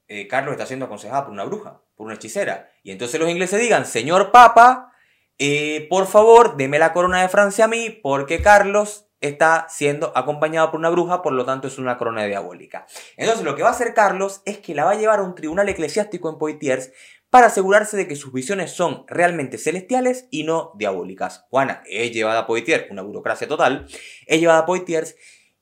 eh, 0.07 0.27
Carlos 0.27 0.53
está 0.53 0.65
siendo 0.65 0.85
aconsejado 0.85 1.25
por 1.25 1.33
una 1.33 1.43
bruja, 1.43 1.81
por 1.95 2.07
una 2.07 2.15
hechicera. 2.15 2.71
Y 2.81 2.91
entonces 2.91 3.19
los 3.19 3.29
ingleses 3.29 3.59
digan, 3.59 3.85
señor 3.85 4.31
Papa, 4.31 4.93
eh, 5.37 5.85
por 5.89 6.07
favor, 6.07 6.57
deme 6.57 6.79
la 6.79 6.93
corona 6.93 7.21
de 7.21 7.29
Francia 7.29 7.65
a 7.65 7.67
mí, 7.67 7.91
porque 7.91 8.41
Carlos 8.41 9.06
está 9.21 9.67
siendo 9.69 10.11
acompañado 10.15 10.71
por 10.71 10.79
una 10.79 10.89
bruja, 10.89 11.21
por 11.21 11.33
lo 11.33 11.45
tanto 11.45 11.67
es 11.67 11.77
una 11.77 11.97
corona 11.97 12.25
diabólica. 12.25 12.85
Entonces 13.15 13.43
lo 13.43 13.55
que 13.55 13.63
va 13.63 13.69
a 13.69 13.71
hacer 13.71 13.93
Carlos 13.93 14.41
es 14.45 14.59
que 14.59 14.75
la 14.75 14.85
va 14.85 14.91
a 14.91 14.95
llevar 14.95 15.19
a 15.19 15.23
un 15.23 15.35
tribunal 15.35 15.67
eclesiástico 15.69 16.29
en 16.29 16.37
Poitiers 16.37 16.91
para 17.29 17.47
asegurarse 17.47 17.97
de 17.97 18.07
que 18.07 18.15
sus 18.15 18.31
visiones 18.31 18.71
son 18.71 19.03
realmente 19.07 19.57
celestiales 19.57 20.27
y 20.31 20.43
no 20.43 20.71
diabólicas. 20.75 21.45
Juana 21.49 21.83
es 21.87 22.11
llevada 22.11 22.41
a 22.41 22.47
Poitiers, 22.47 22.89
una 22.89 23.01
burocracia 23.01 23.47
total, 23.47 23.87
es 24.27 24.39
llevada 24.39 24.59
a 24.59 24.65
Poitiers 24.65 25.15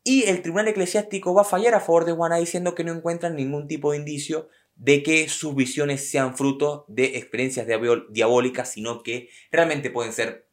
y 0.04 0.24
el 0.26 0.42
tribunal 0.42 0.68
eclesiástico 0.68 1.34
va 1.34 1.42
a 1.42 1.46
fallar 1.46 1.74
a 1.74 1.80
favor 1.80 2.06
de 2.06 2.12
Juana 2.12 2.38
diciendo 2.38 2.76
que 2.76 2.84
no 2.84 2.92
encuentran 2.92 3.36
ningún 3.36 3.68
tipo 3.68 3.92
de 3.92 3.98
indicio 3.98 4.50
de 4.76 5.02
que 5.02 5.30
sus 5.30 5.56
visiones 5.56 6.10
sean 6.10 6.36
fruto 6.36 6.86
de 6.88 7.18
experiencias 7.18 7.66
diabólicas, 8.10 8.72
sino 8.72 9.02
que 9.02 9.30
realmente 9.52 9.90
pueden 9.90 10.14
ser 10.14 10.45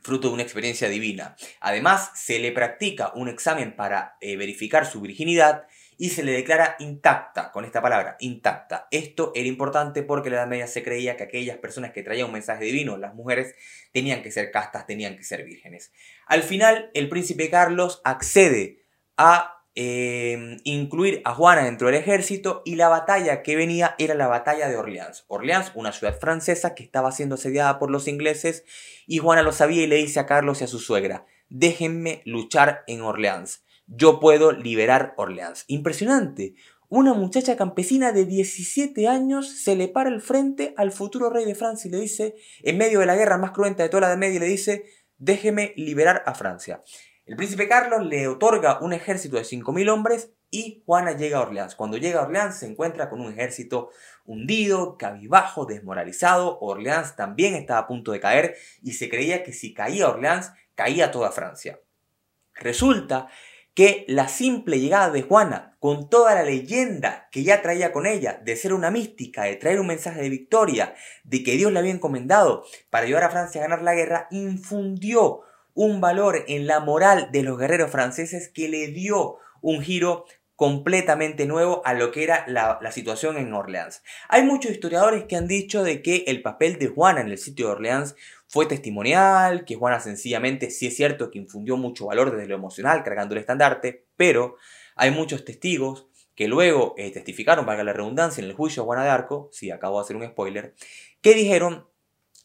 fruto 0.00 0.28
de 0.28 0.34
una 0.34 0.42
experiencia 0.42 0.88
divina. 0.88 1.36
Además, 1.60 2.10
se 2.14 2.38
le 2.38 2.52
practica 2.52 3.12
un 3.14 3.28
examen 3.28 3.74
para 3.74 4.16
eh, 4.20 4.36
verificar 4.36 4.86
su 4.86 5.00
virginidad 5.00 5.66
y 5.98 6.10
se 6.10 6.22
le 6.22 6.32
declara 6.32 6.76
intacta, 6.78 7.50
con 7.50 7.64
esta 7.64 7.82
palabra, 7.82 8.16
intacta. 8.20 8.86
Esto 8.92 9.32
era 9.34 9.48
importante 9.48 10.04
porque 10.04 10.30
la 10.30 10.36
Edad 10.36 10.46
Media 10.46 10.68
se 10.68 10.84
creía 10.84 11.16
que 11.16 11.24
aquellas 11.24 11.58
personas 11.58 11.92
que 11.92 12.04
traían 12.04 12.28
un 12.28 12.32
mensaje 12.32 12.64
divino, 12.64 12.96
las 12.96 13.14
mujeres, 13.14 13.56
tenían 13.92 14.22
que 14.22 14.30
ser 14.30 14.52
castas, 14.52 14.86
tenían 14.86 15.16
que 15.16 15.24
ser 15.24 15.44
vírgenes. 15.44 15.92
Al 16.26 16.44
final, 16.44 16.90
el 16.94 17.08
príncipe 17.08 17.50
Carlos 17.50 18.00
accede 18.04 18.84
a 19.16 19.57
Em, 19.80 20.56
incluir 20.64 21.22
a 21.24 21.32
Juana 21.32 21.62
dentro 21.62 21.86
del 21.86 21.94
ejército 21.94 22.62
y 22.64 22.74
la 22.74 22.88
batalla 22.88 23.44
que 23.44 23.54
venía 23.54 23.94
era 24.00 24.16
la 24.16 24.26
batalla 24.26 24.68
de 24.68 24.76
Orleans. 24.76 25.24
Orleans, 25.28 25.70
una 25.76 25.92
ciudad 25.92 26.18
francesa 26.18 26.74
que 26.74 26.82
estaba 26.82 27.12
siendo 27.12 27.36
asediada 27.36 27.78
por 27.78 27.88
los 27.88 28.08
ingleses 28.08 28.64
y 29.06 29.18
Juana 29.18 29.44
lo 29.44 29.52
sabía 29.52 29.84
y 29.84 29.86
le 29.86 29.94
dice 29.94 30.18
a 30.18 30.26
Carlos 30.26 30.60
y 30.60 30.64
a 30.64 30.66
su 30.66 30.80
suegra, 30.80 31.26
déjenme 31.48 32.22
luchar 32.24 32.82
en 32.88 33.02
Orleans, 33.02 33.62
yo 33.86 34.18
puedo 34.18 34.50
liberar 34.50 35.14
Orleans. 35.16 35.64
Impresionante. 35.68 36.56
Una 36.88 37.14
muchacha 37.14 37.56
campesina 37.56 38.10
de 38.10 38.24
17 38.24 39.06
años 39.06 39.48
se 39.48 39.76
le 39.76 39.86
para 39.86 40.10
el 40.10 40.20
frente 40.20 40.74
al 40.76 40.90
futuro 40.90 41.30
rey 41.30 41.44
de 41.44 41.54
Francia 41.54 41.86
y 41.88 41.92
le 41.92 42.00
dice, 42.00 42.34
en 42.64 42.78
medio 42.78 42.98
de 42.98 43.06
la 43.06 43.14
guerra 43.14 43.38
más 43.38 43.52
cruenta 43.52 43.84
de 43.84 43.90
toda 43.90 44.00
la 44.00 44.06
Edad 44.08 44.18
Media, 44.18 44.40
le 44.40 44.46
dice, 44.46 44.86
déjeme 45.18 45.72
liberar 45.76 46.24
a 46.26 46.34
Francia. 46.34 46.82
El 47.28 47.36
príncipe 47.36 47.68
Carlos 47.68 48.06
le 48.06 48.26
otorga 48.26 48.78
un 48.80 48.94
ejército 48.94 49.36
de 49.36 49.42
5.000 49.42 49.90
hombres 49.90 50.30
y 50.50 50.82
Juana 50.86 51.12
llega 51.12 51.36
a 51.36 51.42
Orleans. 51.42 51.74
Cuando 51.74 51.98
llega 51.98 52.20
a 52.20 52.22
Orleans 52.22 52.58
se 52.58 52.66
encuentra 52.66 53.10
con 53.10 53.20
un 53.20 53.30
ejército 53.30 53.90
hundido, 54.24 54.96
cabibajo, 54.96 55.66
desmoralizado. 55.66 56.58
Orleans 56.60 57.16
también 57.16 57.54
estaba 57.54 57.80
a 57.80 57.86
punto 57.86 58.12
de 58.12 58.20
caer 58.20 58.56
y 58.82 58.94
se 58.94 59.10
creía 59.10 59.44
que 59.44 59.52
si 59.52 59.74
caía 59.74 60.08
Orleans, 60.08 60.52
caía 60.74 61.10
toda 61.10 61.30
Francia. 61.30 61.78
Resulta 62.54 63.28
que 63.74 64.06
la 64.08 64.28
simple 64.28 64.80
llegada 64.80 65.10
de 65.10 65.20
Juana, 65.20 65.76
con 65.80 66.08
toda 66.08 66.34
la 66.34 66.44
leyenda 66.44 67.28
que 67.30 67.42
ya 67.42 67.60
traía 67.60 67.92
con 67.92 68.06
ella, 68.06 68.40
de 68.42 68.56
ser 68.56 68.72
una 68.72 68.90
mística, 68.90 69.42
de 69.42 69.56
traer 69.56 69.80
un 69.80 69.88
mensaje 69.88 70.22
de 70.22 70.30
victoria, 70.30 70.94
de 71.24 71.42
que 71.42 71.52
Dios 71.52 71.70
le 71.72 71.78
había 71.78 71.92
encomendado 71.92 72.64
para 72.88 73.04
ayudar 73.04 73.24
a 73.24 73.30
Francia 73.30 73.60
a 73.60 73.64
ganar 73.64 73.82
la 73.82 73.94
guerra, 73.94 74.28
infundió 74.30 75.42
un 75.78 76.00
valor 76.00 76.44
en 76.48 76.66
la 76.66 76.80
moral 76.80 77.30
de 77.30 77.44
los 77.44 77.56
guerreros 77.56 77.92
franceses 77.92 78.48
que 78.48 78.68
le 78.68 78.88
dio 78.88 79.36
un 79.60 79.80
giro 79.80 80.24
completamente 80.56 81.46
nuevo 81.46 81.82
a 81.84 81.94
lo 81.94 82.10
que 82.10 82.24
era 82.24 82.44
la, 82.48 82.80
situación 82.90 83.36
en 83.36 83.54
Orleans. 83.54 84.02
Hay 84.28 84.42
muchos 84.42 84.72
historiadores 84.72 85.26
que 85.26 85.36
han 85.36 85.46
dicho 85.46 85.84
de 85.84 86.02
que 86.02 86.24
el 86.26 86.42
papel 86.42 86.80
de 86.80 86.88
Juana 86.88 87.20
en 87.20 87.28
el 87.28 87.38
sitio 87.38 87.66
de 87.66 87.72
Orleans 87.74 88.16
fue 88.48 88.66
testimonial, 88.66 89.64
que 89.64 89.76
Juana 89.76 90.00
sencillamente 90.00 90.72
sí 90.72 90.88
es 90.88 90.96
cierto 90.96 91.30
que 91.30 91.38
infundió 91.38 91.76
mucho 91.76 92.06
valor 92.06 92.32
desde 92.32 92.48
lo 92.48 92.56
emocional 92.56 93.04
cargando 93.04 93.36
el 93.36 93.40
estandarte, 93.40 94.04
pero 94.16 94.56
hay 94.96 95.12
muchos 95.12 95.44
testigos 95.44 96.08
que 96.34 96.48
luego 96.48 96.96
eh, 96.98 97.12
testificaron, 97.12 97.66
valga 97.66 97.84
la 97.84 97.92
redundancia, 97.92 98.42
en 98.42 98.50
el 98.50 98.56
juicio 98.56 98.82
de 98.82 98.86
Juana 98.86 99.04
de 99.04 99.10
Arco, 99.10 99.48
sí, 99.52 99.70
acabo 99.70 99.98
de 99.98 100.02
hacer 100.02 100.16
un 100.16 100.26
spoiler, 100.26 100.74
que 101.22 101.34
dijeron 101.34 101.86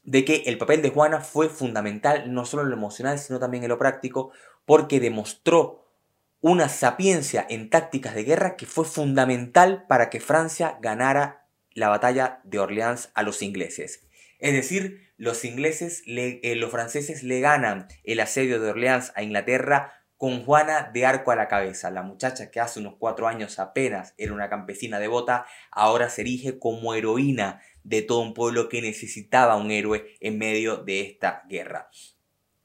de 0.04 0.26
que 0.26 0.44
el 0.46 0.58
papel 0.58 0.82
de 0.82 0.90
Juana 0.90 1.22
fue 1.22 1.50
fundamental 1.50 2.34
no 2.34 2.46
solo 2.46 2.64
en 2.64 2.70
lo 2.70 2.76
emocional, 2.76 3.20
sino 3.20 3.40
también 3.40 3.64
en 3.64 3.70
lo 3.70 3.78
práctico, 3.78 4.32
porque 4.66 5.00
demostró 5.00 5.84
una 6.42 6.68
sapiencia 6.68 7.46
en 7.50 7.70
tácticas 7.70 8.16
de 8.16 8.26
guerra 8.26 8.58
que 8.58 8.66
fue 8.66 8.84
fundamental 8.84 9.86
para 9.88 10.10
que 10.10 10.20
Francia 10.20 10.78
ganara 10.82 11.48
la 11.74 11.90
batalla 11.90 12.42
de 12.44 12.60
Orleans 12.60 13.12
a 13.14 13.24
los 13.24 13.42
ingleses. 13.42 14.06
Es 14.40 14.52
decir, 14.52 15.14
los 15.16 15.46
ingleses, 15.46 16.04
eh, 16.06 16.56
los 16.58 16.70
franceses 16.70 17.24
le 17.24 17.40
ganan 17.40 17.88
el 18.04 18.20
asedio 18.20 18.60
de 18.60 18.72
Orleans 18.72 19.14
a 19.16 19.24
Inglaterra 19.24 19.94
con 20.18 20.44
Juana 20.44 20.92
de 20.94 21.06
Arco 21.06 21.32
a 21.32 21.36
la 21.36 21.48
cabeza. 21.48 21.92
La 21.92 22.02
muchacha 22.02 22.52
que 22.52 22.60
hace 22.60 22.80
unos 22.80 22.96
cuatro 23.00 23.28
años 23.28 23.60
apenas 23.60 24.14
era 24.18 24.34
una 24.34 24.50
campesina 24.50 25.00
devota, 25.00 25.46
ahora 25.72 26.10
se 26.10 26.22
erige 26.22 26.60
como 26.60 26.94
heroína 26.94 27.62
de 27.84 28.02
todo 28.02 28.20
un 28.20 28.34
pueblo 28.34 28.70
que 28.70 28.82
necesitaba 28.82 29.56
un 29.56 29.72
héroe 29.72 30.16
en 30.20 30.38
medio 30.38 30.78
de 30.78 31.02
esta 31.02 31.44
guerra. 31.50 31.90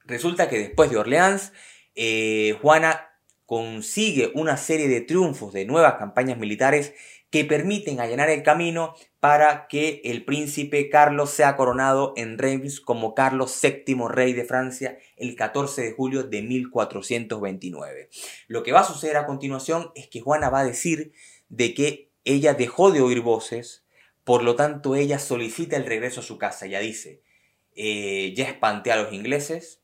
Resulta 0.05 0.49
que 0.49 0.57
después 0.57 0.89
de 0.89 0.97
Orleans, 0.97 1.53
eh, 1.95 2.57
Juana 2.61 3.09
consigue 3.45 4.31
una 4.35 4.57
serie 4.57 4.87
de 4.87 5.01
triunfos 5.01 5.53
de 5.53 5.65
nuevas 5.65 5.95
campañas 5.95 6.37
militares 6.37 6.93
que 7.29 7.45
permiten 7.45 7.99
allanar 7.99 8.29
el 8.29 8.43
camino 8.43 8.95
para 9.19 9.67
que 9.67 10.01
el 10.03 10.25
príncipe 10.25 10.89
Carlos 10.89 11.29
sea 11.29 11.55
coronado 11.55 12.13
en 12.15 12.37
Reims 12.37 12.79
como 12.79 13.13
Carlos 13.13 13.59
VII 13.61 14.07
rey 14.07 14.33
de 14.33 14.45
Francia 14.45 14.97
el 15.17 15.35
14 15.35 15.81
de 15.81 15.91
julio 15.91 16.23
de 16.23 16.41
1429. 16.41 18.09
Lo 18.47 18.63
que 18.63 18.71
va 18.71 18.81
a 18.81 18.85
suceder 18.85 19.17
a 19.17 19.25
continuación 19.25 19.91
es 19.95 20.07
que 20.07 20.21
Juana 20.21 20.49
va 20.49 20.61
a 20.61 20.65
decir 20.65 21.11
de 21.49 21.73
que 21.73 22.09
ella 22.25 22.53
dejó 22.53 22.91
de 22.91 23.01
oír 23.01 23.21
voces, 23.21 23.83
por 24.29 24.43
lo 24.43 24.55
tanto 24.55 24.95
ella 24.95 25.17
solicita 25.17 25.75
el 25.75 25.87
regreso 25.87 26.19
a 26.19 26.23
su 26.23 26.37
casa. 26.37 26.67
Ya 26.67 26.79
dice, 26.81 27.23
eh, 27.75 28.31
ya 28.35 28.45
espanté 28.45 28.91
a 28.91 28.95
los 29.01 29.11
ingleses 29.11 29.81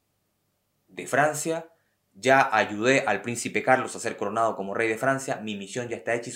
de 0.88 1.08
Francia, 1.08 1.72
ya 2.14 2.48
ayudé 2.56 3.06
al 3.08 3.24
príncipe 3.24 3.64
Carlos 3.64 3.96
a 3.96 4.00
ser 4.00 4.18
coronado 4.18 4.56
como 4.56 4.75
rey 4.75 4.88
de 4.88 5.00
Francia, 5.00 5.38
mi 5.38 5.56
misión 5.56 5.90
ya 5.90 5.98
está 5.98 6.14
hecha 6.14 6.30
y 6.30 6.34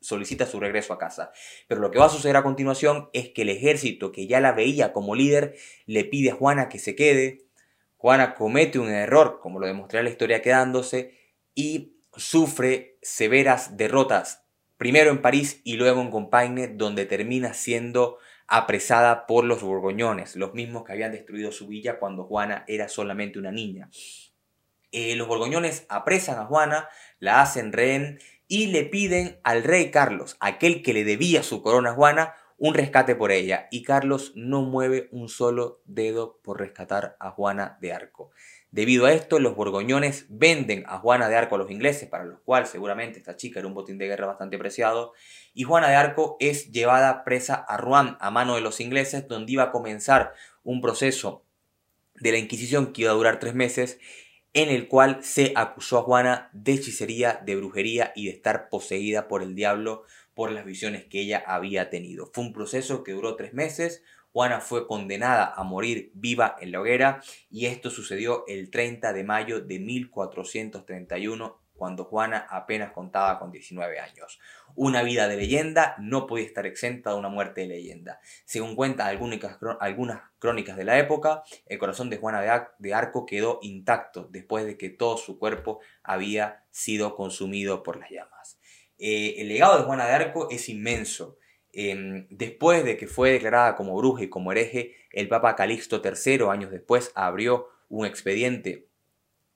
solicita, 0.00 0.46
su 0.46 0.60
regreso 0.60 0.92
a 0.92 0.98
casa. 0.98 1.32
Pero 1.66 1.80
lo 1.80 1.90
que 1.90 1.98
va 1.98 2.04
a 2.06 2.10
suceder 2.10 2.36
a 2.36 2.44
continuación 2.44 3.10
es 3.12 3.30
que 3.30 3.42
el 3.42 3.48
ejército 3.48 4.12
que 4.12 4.28
ya 4.28 4.38
la 4.38 4.52
veía 4.52 4.92
como 4.92 5.16
líder 5.16 5.56
le 5.84 6.04
pide 6.04 6.30
a 6.30 6.36
Juana 6.36 6.68
que 6.68 6.78
se 6.78 6.94
quede. 6.94 7.48
Juana 7.96 8.36
comete 8.36 8.78
un 8.78 8.88
error, 8.88 9.40
como 9.42 9.58
lo 9.58 9.66
demostrará 9.66 10.04
la 10.04 10.10
historia 10.10 10.42
quedándose, 10.42 11.18
y 11.56 11.96
sufre 12.14 12.98
severas 13.02 13.76
derrotas, 13.76 14.44
primero 14.78 15.10
en 15.10 15.20
París 15.20 15.60
y 15.64 15.76
luego 15.76 16.00
en 16.00 16.10
Compagne, 16.10 16.68
donde 16.68 17.04
termina 17.04 17.52
siendo 17.52 18.18
apresada 18.46 19.26
por 19.26 19.44
los 19.44 19.62
borgoñones, 19.62 20.34
los 20.34 20.54
mismos 20.54 20.84
que 20.84 20.92
habían 20.92 21.12
destruido 21.12 21.52
su 21.52 21.66
villa 21.66 21.98
cuando 21.98 22.24
Juana 22.24 22.64
era 22.66 22.88
solamente 22.88 23.38
una 23.38 23.52
niña. 23.52 23.90
Eh, 24.90 25.16
los 25.16 25.28
borgoñones 25.28 25.84
apresan 25.90 26.38
a 26.38 26.46
Juana, 26.46 26.88
la 27.18 27.42
hacen 27.42 27.74
rehén 27.74 28.20
y 28.46 28.68
le 28.68 28.84
piden 28.84 29.38
al 29.44 29.64
rey 29.64 29.90
Carlos, 29.90 30.38
aquel 30.40 30.82
que 30.82 30.94
le 30.94 31.04
debía 31.04 31.42
su 31.42 31.62
corona 31.62 31.90
a 31.90 31.94
Juana, 31.94 32.34
un 32.56 32.72
rescate 32.72 33.14
por 33.14 33.30
ella. 33.30 33.68
Y 33.70 33.82
Carlos 33.82 34.32
no 34.34 34.62
mueve 34.62 35.08
un 35.12 35.28
solo 35.28 35.82
dedo 35.84 36.40
por 36.42 36.58
rescatar 36.58 37.16
a 37.20 37.30
Juana 37.30 37.76
de 37.82 37.92
Arco. 37.92 38.30
Debido 38.70 39.06
a 39.06 39.12
esto, 39.12 39.38
los 39.38 39.56
borgoñones 39.56 40.26
venden 40.28 40.84
a 40.86 40.98
Juana 40.98 41.28
de 41.28 41.36
Arco 41.36 41.54
a 41.54 41.58
los 41.58 41.70
ingleses, 41.70 42.08
para 42.08 42.24
los 42.24 42.40
cuales 42.40 42.68
seguramente 42.68 43.18
esta 43.18 43.36
chica 43.36 43.60
era 43.60 43.68
un 43.68 43.74
botín 43.74 43.96
de 43.96 44.06
guerra 44.06 44.26
bastante 44.26 44.58
preciado, 44.58 45.14
y 45.54 45.62
Juana 45.62 45.88
de 45.88 45.96
Arco 45.96 46.36
es 46.38 46.70
llevada 46.70 47.24
presa 47.24 47.54
a 47.54 47.78
Rouen 47.78 48.16
a 48.20 48.30
mano 48.30 48.56
de 48.56 48.60
los 48.60 48.80
ingleses, 48.80 49.26
donde 49.26 49.52
iba 49.52 49.64
a 49.64 49.72
comenzar 49.72 50.34
un 50.64 50.82
proceso 50.82 51.44
de 52.14 52.32
la 52.32 52.38
Inquisición 52.38 52.92
que 52.92 53.02
iba 53.02 53.10
a 53.10 53.14
durar 53.14 53.38
tres 53.38 53.54
meses 53.54 53.98
en 54.52 54.70
el 54.70 54.88
cual 54.88 55.22
se 55.22 55.52
acusó 55.54 55.98
a 55.98 56.02
Juana 56.02 56.50
de 56.52 56.72
hechicería, 56.72 57.40
de 57.44 57.56
brujería 57.56 58.12
y 58.16 58.26
de 58.26 58.32
estar 58.32 58.68
poseída 58.68 59.28
por 59.28 59.42
el 59.42 59.54
diablo 59.54 60.04
por 60.34 60.50
las 60.52 60.64
visiones 60.64 61.04
que 61.04 61.20
ella 61.20 61.42
había 61.46 61.90
tenido. 61.90 62.30
Fue 62.32 62.44
un 62.44 62.52
proceso 62.52 63.02
que 63.02 63.12
duró 63.12 63.36
tres 63.36 63.54
meses. 63.54 64.02
Juana 64.32 64.60
fue 64.60 64.86
condenada 64.86 65.52
a 65.54 65.62
morir 65.64 66.10
viva 66.14 66.56
en 66.60 66.72
la 66.72 66.80
hoguera 66.80 67.22
y 67.50 67.66
esto 67.66 67.90
sucedió 67.90 68.44
el 68.46 68.70
30 68.70 69.12
de 69.12 69.24
mayo 69.24 69.60
de 69.60 69.78
1431 69.78 71.60
cuando 71.78 72.04
Juana 72.04 72.46
apenas 72.50 72.92
contaba 72.92 73.38
con 73.38 73.52
19 73.52 74.00
años. 74.00 74.38
Una 74.74 75.02
vida 75.02 75.28
de 75.28 75.36
leyenda 75.36 75.94
no 75.98 76.26
podía 76.26 76.44
estar 76.44 76.66
exenta 76.66 77.10
de 77.10 77.16
una 77.16 77.28
muerte 77.28 77.62
de 77.62 77.68
leyenda. 77.68 78.20
Según 78.44 78.74
cuentan 78.74 79.06
algunas, 79.06 80.20
crónicas 80.38 80.76
de 80.76 80.84
la 80.84 80.98
época, 80.98 81.44
el 81.66 81.78
corazón 81.78 82.10
de 82.10 82.18
Juana 82.18 82.72
de 82.78 82.94
Arco 82.94 83.24
quedó 83.24 83.60
intacto 83.62 84.28
después 84.30 84.66
de 84.66 84.76
que 84.76 84.90
todo 84.90 85.16
su 85.16 85.38
cuerpo 85.38 85.80
había 86.02 86.64
sido 86.70 87.14
consumido 87.14 87.82
por 87.82 87.96
las 87.98 88.10
llamas. 88.10 88.58
Eh, 88.98 89.36
el 89.38 89.48
legado 89.48 89.78
de 89.78 89.84
Juana 89.84 90.06
de 90.06 90.12
Arco 90.12 90.48
es 90.50 90.68
inmenso. 90.68 91.38
Em, 91.80 92.26
después 92.28 92.84
de 92.84 92.96
que 92.96 93.06
fue 93.06 93.30
declarada 93.30 93.76
como 93.76 93.94
bruja 93.94 94.24
y 94.24 94.28
como 94.28 94.50
hereje, 94.50 94.96
el 95.12 95.28
Papa 95.28 95.54
Calixto 95.54 96.02
III, 96.04 96.48
años 96.50 96.72
después, 96.72 97.12
abrió 97.14 97.68
un 97.88 98.04
expediente 98.04 98.88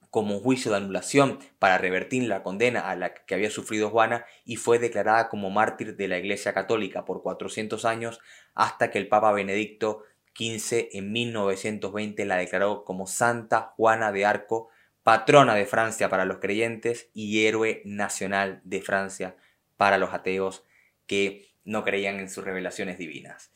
como 0.09 0.35
un 0.37 0.41
juicio 0.41 0.71
de 0.71 0.77
anulación 0.77 1.39
para 1.59 1.77
revertir 1.77 2.23
la 2.23 2.41
condena 2.41 2.89
a 2.89 2.95
la 2.95 3.13
que 3.13 3.35
había 3.35 3.49
sufrido 3.49 3.89
Juana 3.89 4.25
y 4.45 4.55
fue 4.55 4.79
declarada 4.79 5.27
como 5.27 5.49
mártir 5.49 5.97
de 5.97 6.07
la 6.07 6.17
Iglesia 6.17 6.53
Católica 6.53 7.03
por 7.03 7.21
400 7.23 7.83
años 7.83 8.21
hasta 8.53 8.89
que 8.89 8.99
el 8.99 9.09
Papa 9.09 9.33
Benedicto 9.33 10.03
XV 10.33 10.91
en 10.93 11.11
1920 11.11 12.23
la 12.23 12.37
declaró 12.37 12.85
como 12.85 13.05
Santa 13.05 13.73
Juana 13.75 14.13
de 14.13 14.23
Arco, 14.23 14.69
patrona 15.03 15.55
de 15.55 15.65
Francia 15.65 16.07
para 16.07 16.23
los 16.23 16.37
creyentes 16.37 17.09
y 17.13 17.45
héroe 17.45 17.81
nacional 17.83 18.61
de 18.63 18.81
Francia 18.81 19.35
para 19.75 19.97
los 19.97 20.13
ateos 20.13 20.63
que 21.05 21.52
no 21.65 21.83
creían 21.83 22.19
en 22.19 22.29
sus 22.29 22.43
revelaciones 22.43 22.97
divinas. 22.97 23.51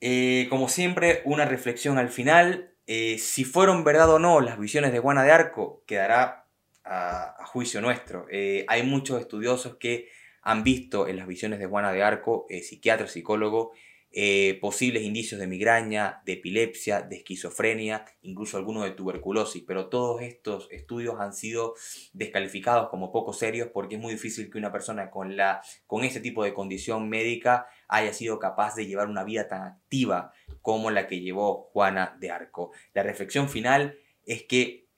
Eh, 0.00 0.46
como 0.50 0.68
siempre, 0.68 1.22
una 1.24 1.44
reflexión 1.44 1.98
al 1.98 2.08
final. 2.08 2.74
Eh, 2.86 3.18
si 3.18 3.44
fueron 3.44 3.84
verdad 3.84 4.10
o 4.10 4.18
no 4.18 4.40
las 4.40 4.58
visiones 4.58 4.92
de 4.92 5.00
Juana 5.00 5.22
de 5.22 5.32
Arco, 5.32 5.82
quedará 5.86 6.46
a, 6.84 7.44
juicio 7.46 7.80
nuestro. 7.80 8.26
Eh, 8.30 8.64
hay 8.68 8.82
muchos 8.82 9.20
estudiosos 9.20 9.76
que 9.76 10.08
han 10.42 10.62
visto 10.64 11.08
en 11.08 11.16
las 11.16 11.26
visiones 11.26 11.58
de 11.58 11.66
Juana 11.66 11.92
de 11.92 12.02
Arco, 12.02 12.46
psiquiatra, 12.48 13.06
psicólogo, 14.18 14.60
posibles 14.60 15.02
indicios 15.04 15.40
de 15.40 15.46
migraña, 15.46 16.20
de 16.24 16.34
epilepsia, 16.34 17.02
de 17.02 17.16
esquizofrenia, 17.16 18.04
incluso 18.22 18.56
algunos 18.56 18.84
de 18.84 18.90
tuberculosis, 18.90 19.62
pero 19.66 19.88
todos 19.88 20.20
estos 20.22 20.68
estudios 20.70 21.20
han 21.20 21.32
sido 21.32 21.74
descalificados 22.12 22.88
como 22.88 23.12
poco 23.12 23.32
serios 23.32 23.68
porque 23.72 23.94
es 23.94 24.00
muy 24.00 24.12
difícil 24.12 24.50
que 24.50 24.58
una 24.58 24.72
persona 24.72 25.10
con, 25.10 25.36
la, 25.36 25.62
con 25.86 26.04
ese 26.04 26.20
tipo 26.20 26.44
de 26.44 26.54
condición 26.54 27.08
médica 27.08 27.68
haya 27.86 28.12
sido 28.12 28.38
capaz 28.38 28.74
de 28.74 28.86
llevar 28.86 29.08
una 29.08 29.24
vida 29.24 29.48
tan 29.48 29.62
activa 29.62 30.32
como 30.60 30.90
la 30.90 31.06
que 31.06 31.20
llevó 31.20 31.70
Juana 31.72 32.16
de 32.20 32.30
Arco. 32.30 32.72
La 32.94 33.02
reflexión 33.02 33.48
final 33.48 33.98
es 34.26 34.42
que 34.42 34.88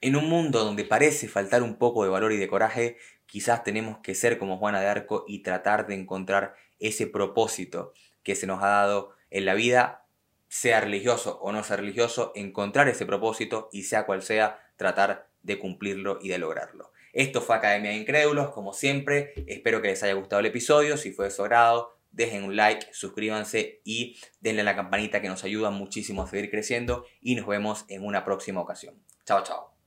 en 0.00 0.16
un 0.16 0.28
mundo 0.28 0.64
donde 0.64 0.84
parece 0.84 1.28
faltar 1.28 1.62
un 1.62 1.76
poco 1.76 2.04
de 2.04 2.10
valor 2.10 2.32
y 2.32 2.36
de 2.36 2.48
coraje, 2.48 2.96
quizás 3.26 3.64
tenemos 3.64 3.98
que 3.98 4.14
ser 4.14 4.38
como 4.38 4.58
Juana 4.58 4.80
de 4.80 4.88
Arco 4.88 5.24
y 5.26 5.42
tratar 5.42 5.86
de 5.86 5.94
encontrar 5.94 6.54
ese 6.78 7.06
propósito 7.06 7.92
que 8.22 8.34
se 8.34 8.46
nos 8.46 8.62
ha 8.62 8.68
dado 8.68 9.10
en 9.30 9.44
la 9.44 9.54
vida, 9.54 10.06
sea 10.48 10.80
religioso 10.80 11.38
o 11.40 11.52
no 11.52 11.62
sea 11.62 11.76
religioso, 11.76 12.32
encontrar 12.34 12.88
ese 12.88 13.06
propósito 13.06 13.68
y 13.72 13.84
sea 13.84 14.06
cual 14.06 14.22
sea, 14.22 14.60
tratar 14.76 15.28
de 15.42 15.58
cumplirlo 15.58 16.18
y 16.22 16.28
de 16.28 16.38
lograrlo. 16.38 16.92
Esto 17.12 17.40
fue 17.40 17.56
Academia 17.56 17.90
de 17.90 17.96
Incrédulos, 17.96 18.50
como 18.50 18.72
siempre, 18.72 19.32
espero 19.46 19.82
que 19.82 19.88
les 19.88 20.02
haya 20.02 20.14
gustado 20.14 20.40
el 20.40 20.46
episodio, 20.46 20.96
si 20.96 21.12
fue 21.12 21.26
de 21.26 21.30
su 21.30 21.42
agrado, 21.42 21.98
dejen 22.10 22.44
un 22.44 22.56
like, 22.56 22.86
suscríbanse 22.92 23.80
y 23.84 24.18
denle 24.40 24.62
a 24.62 24.64
la 24.64 24.76
campanita 24.76 25.20
que 25.20 25.28
nos 25.28 25.44
ayuda 25.44 25.70
muchísimo 25.70 26.22
a 26.22 26.26
seguir 26.26 26.50
creciendo 26.50 27.06
y 27.20 27.34
nos 27.34 27.46
vemos 27.46 27.84
en 27.88 28.04
una 28.04 28.24
próxima 28.24 28.60
ocasión. 28.60 29.02
Chao, 29.24 29.42
chao. 29.42 29.77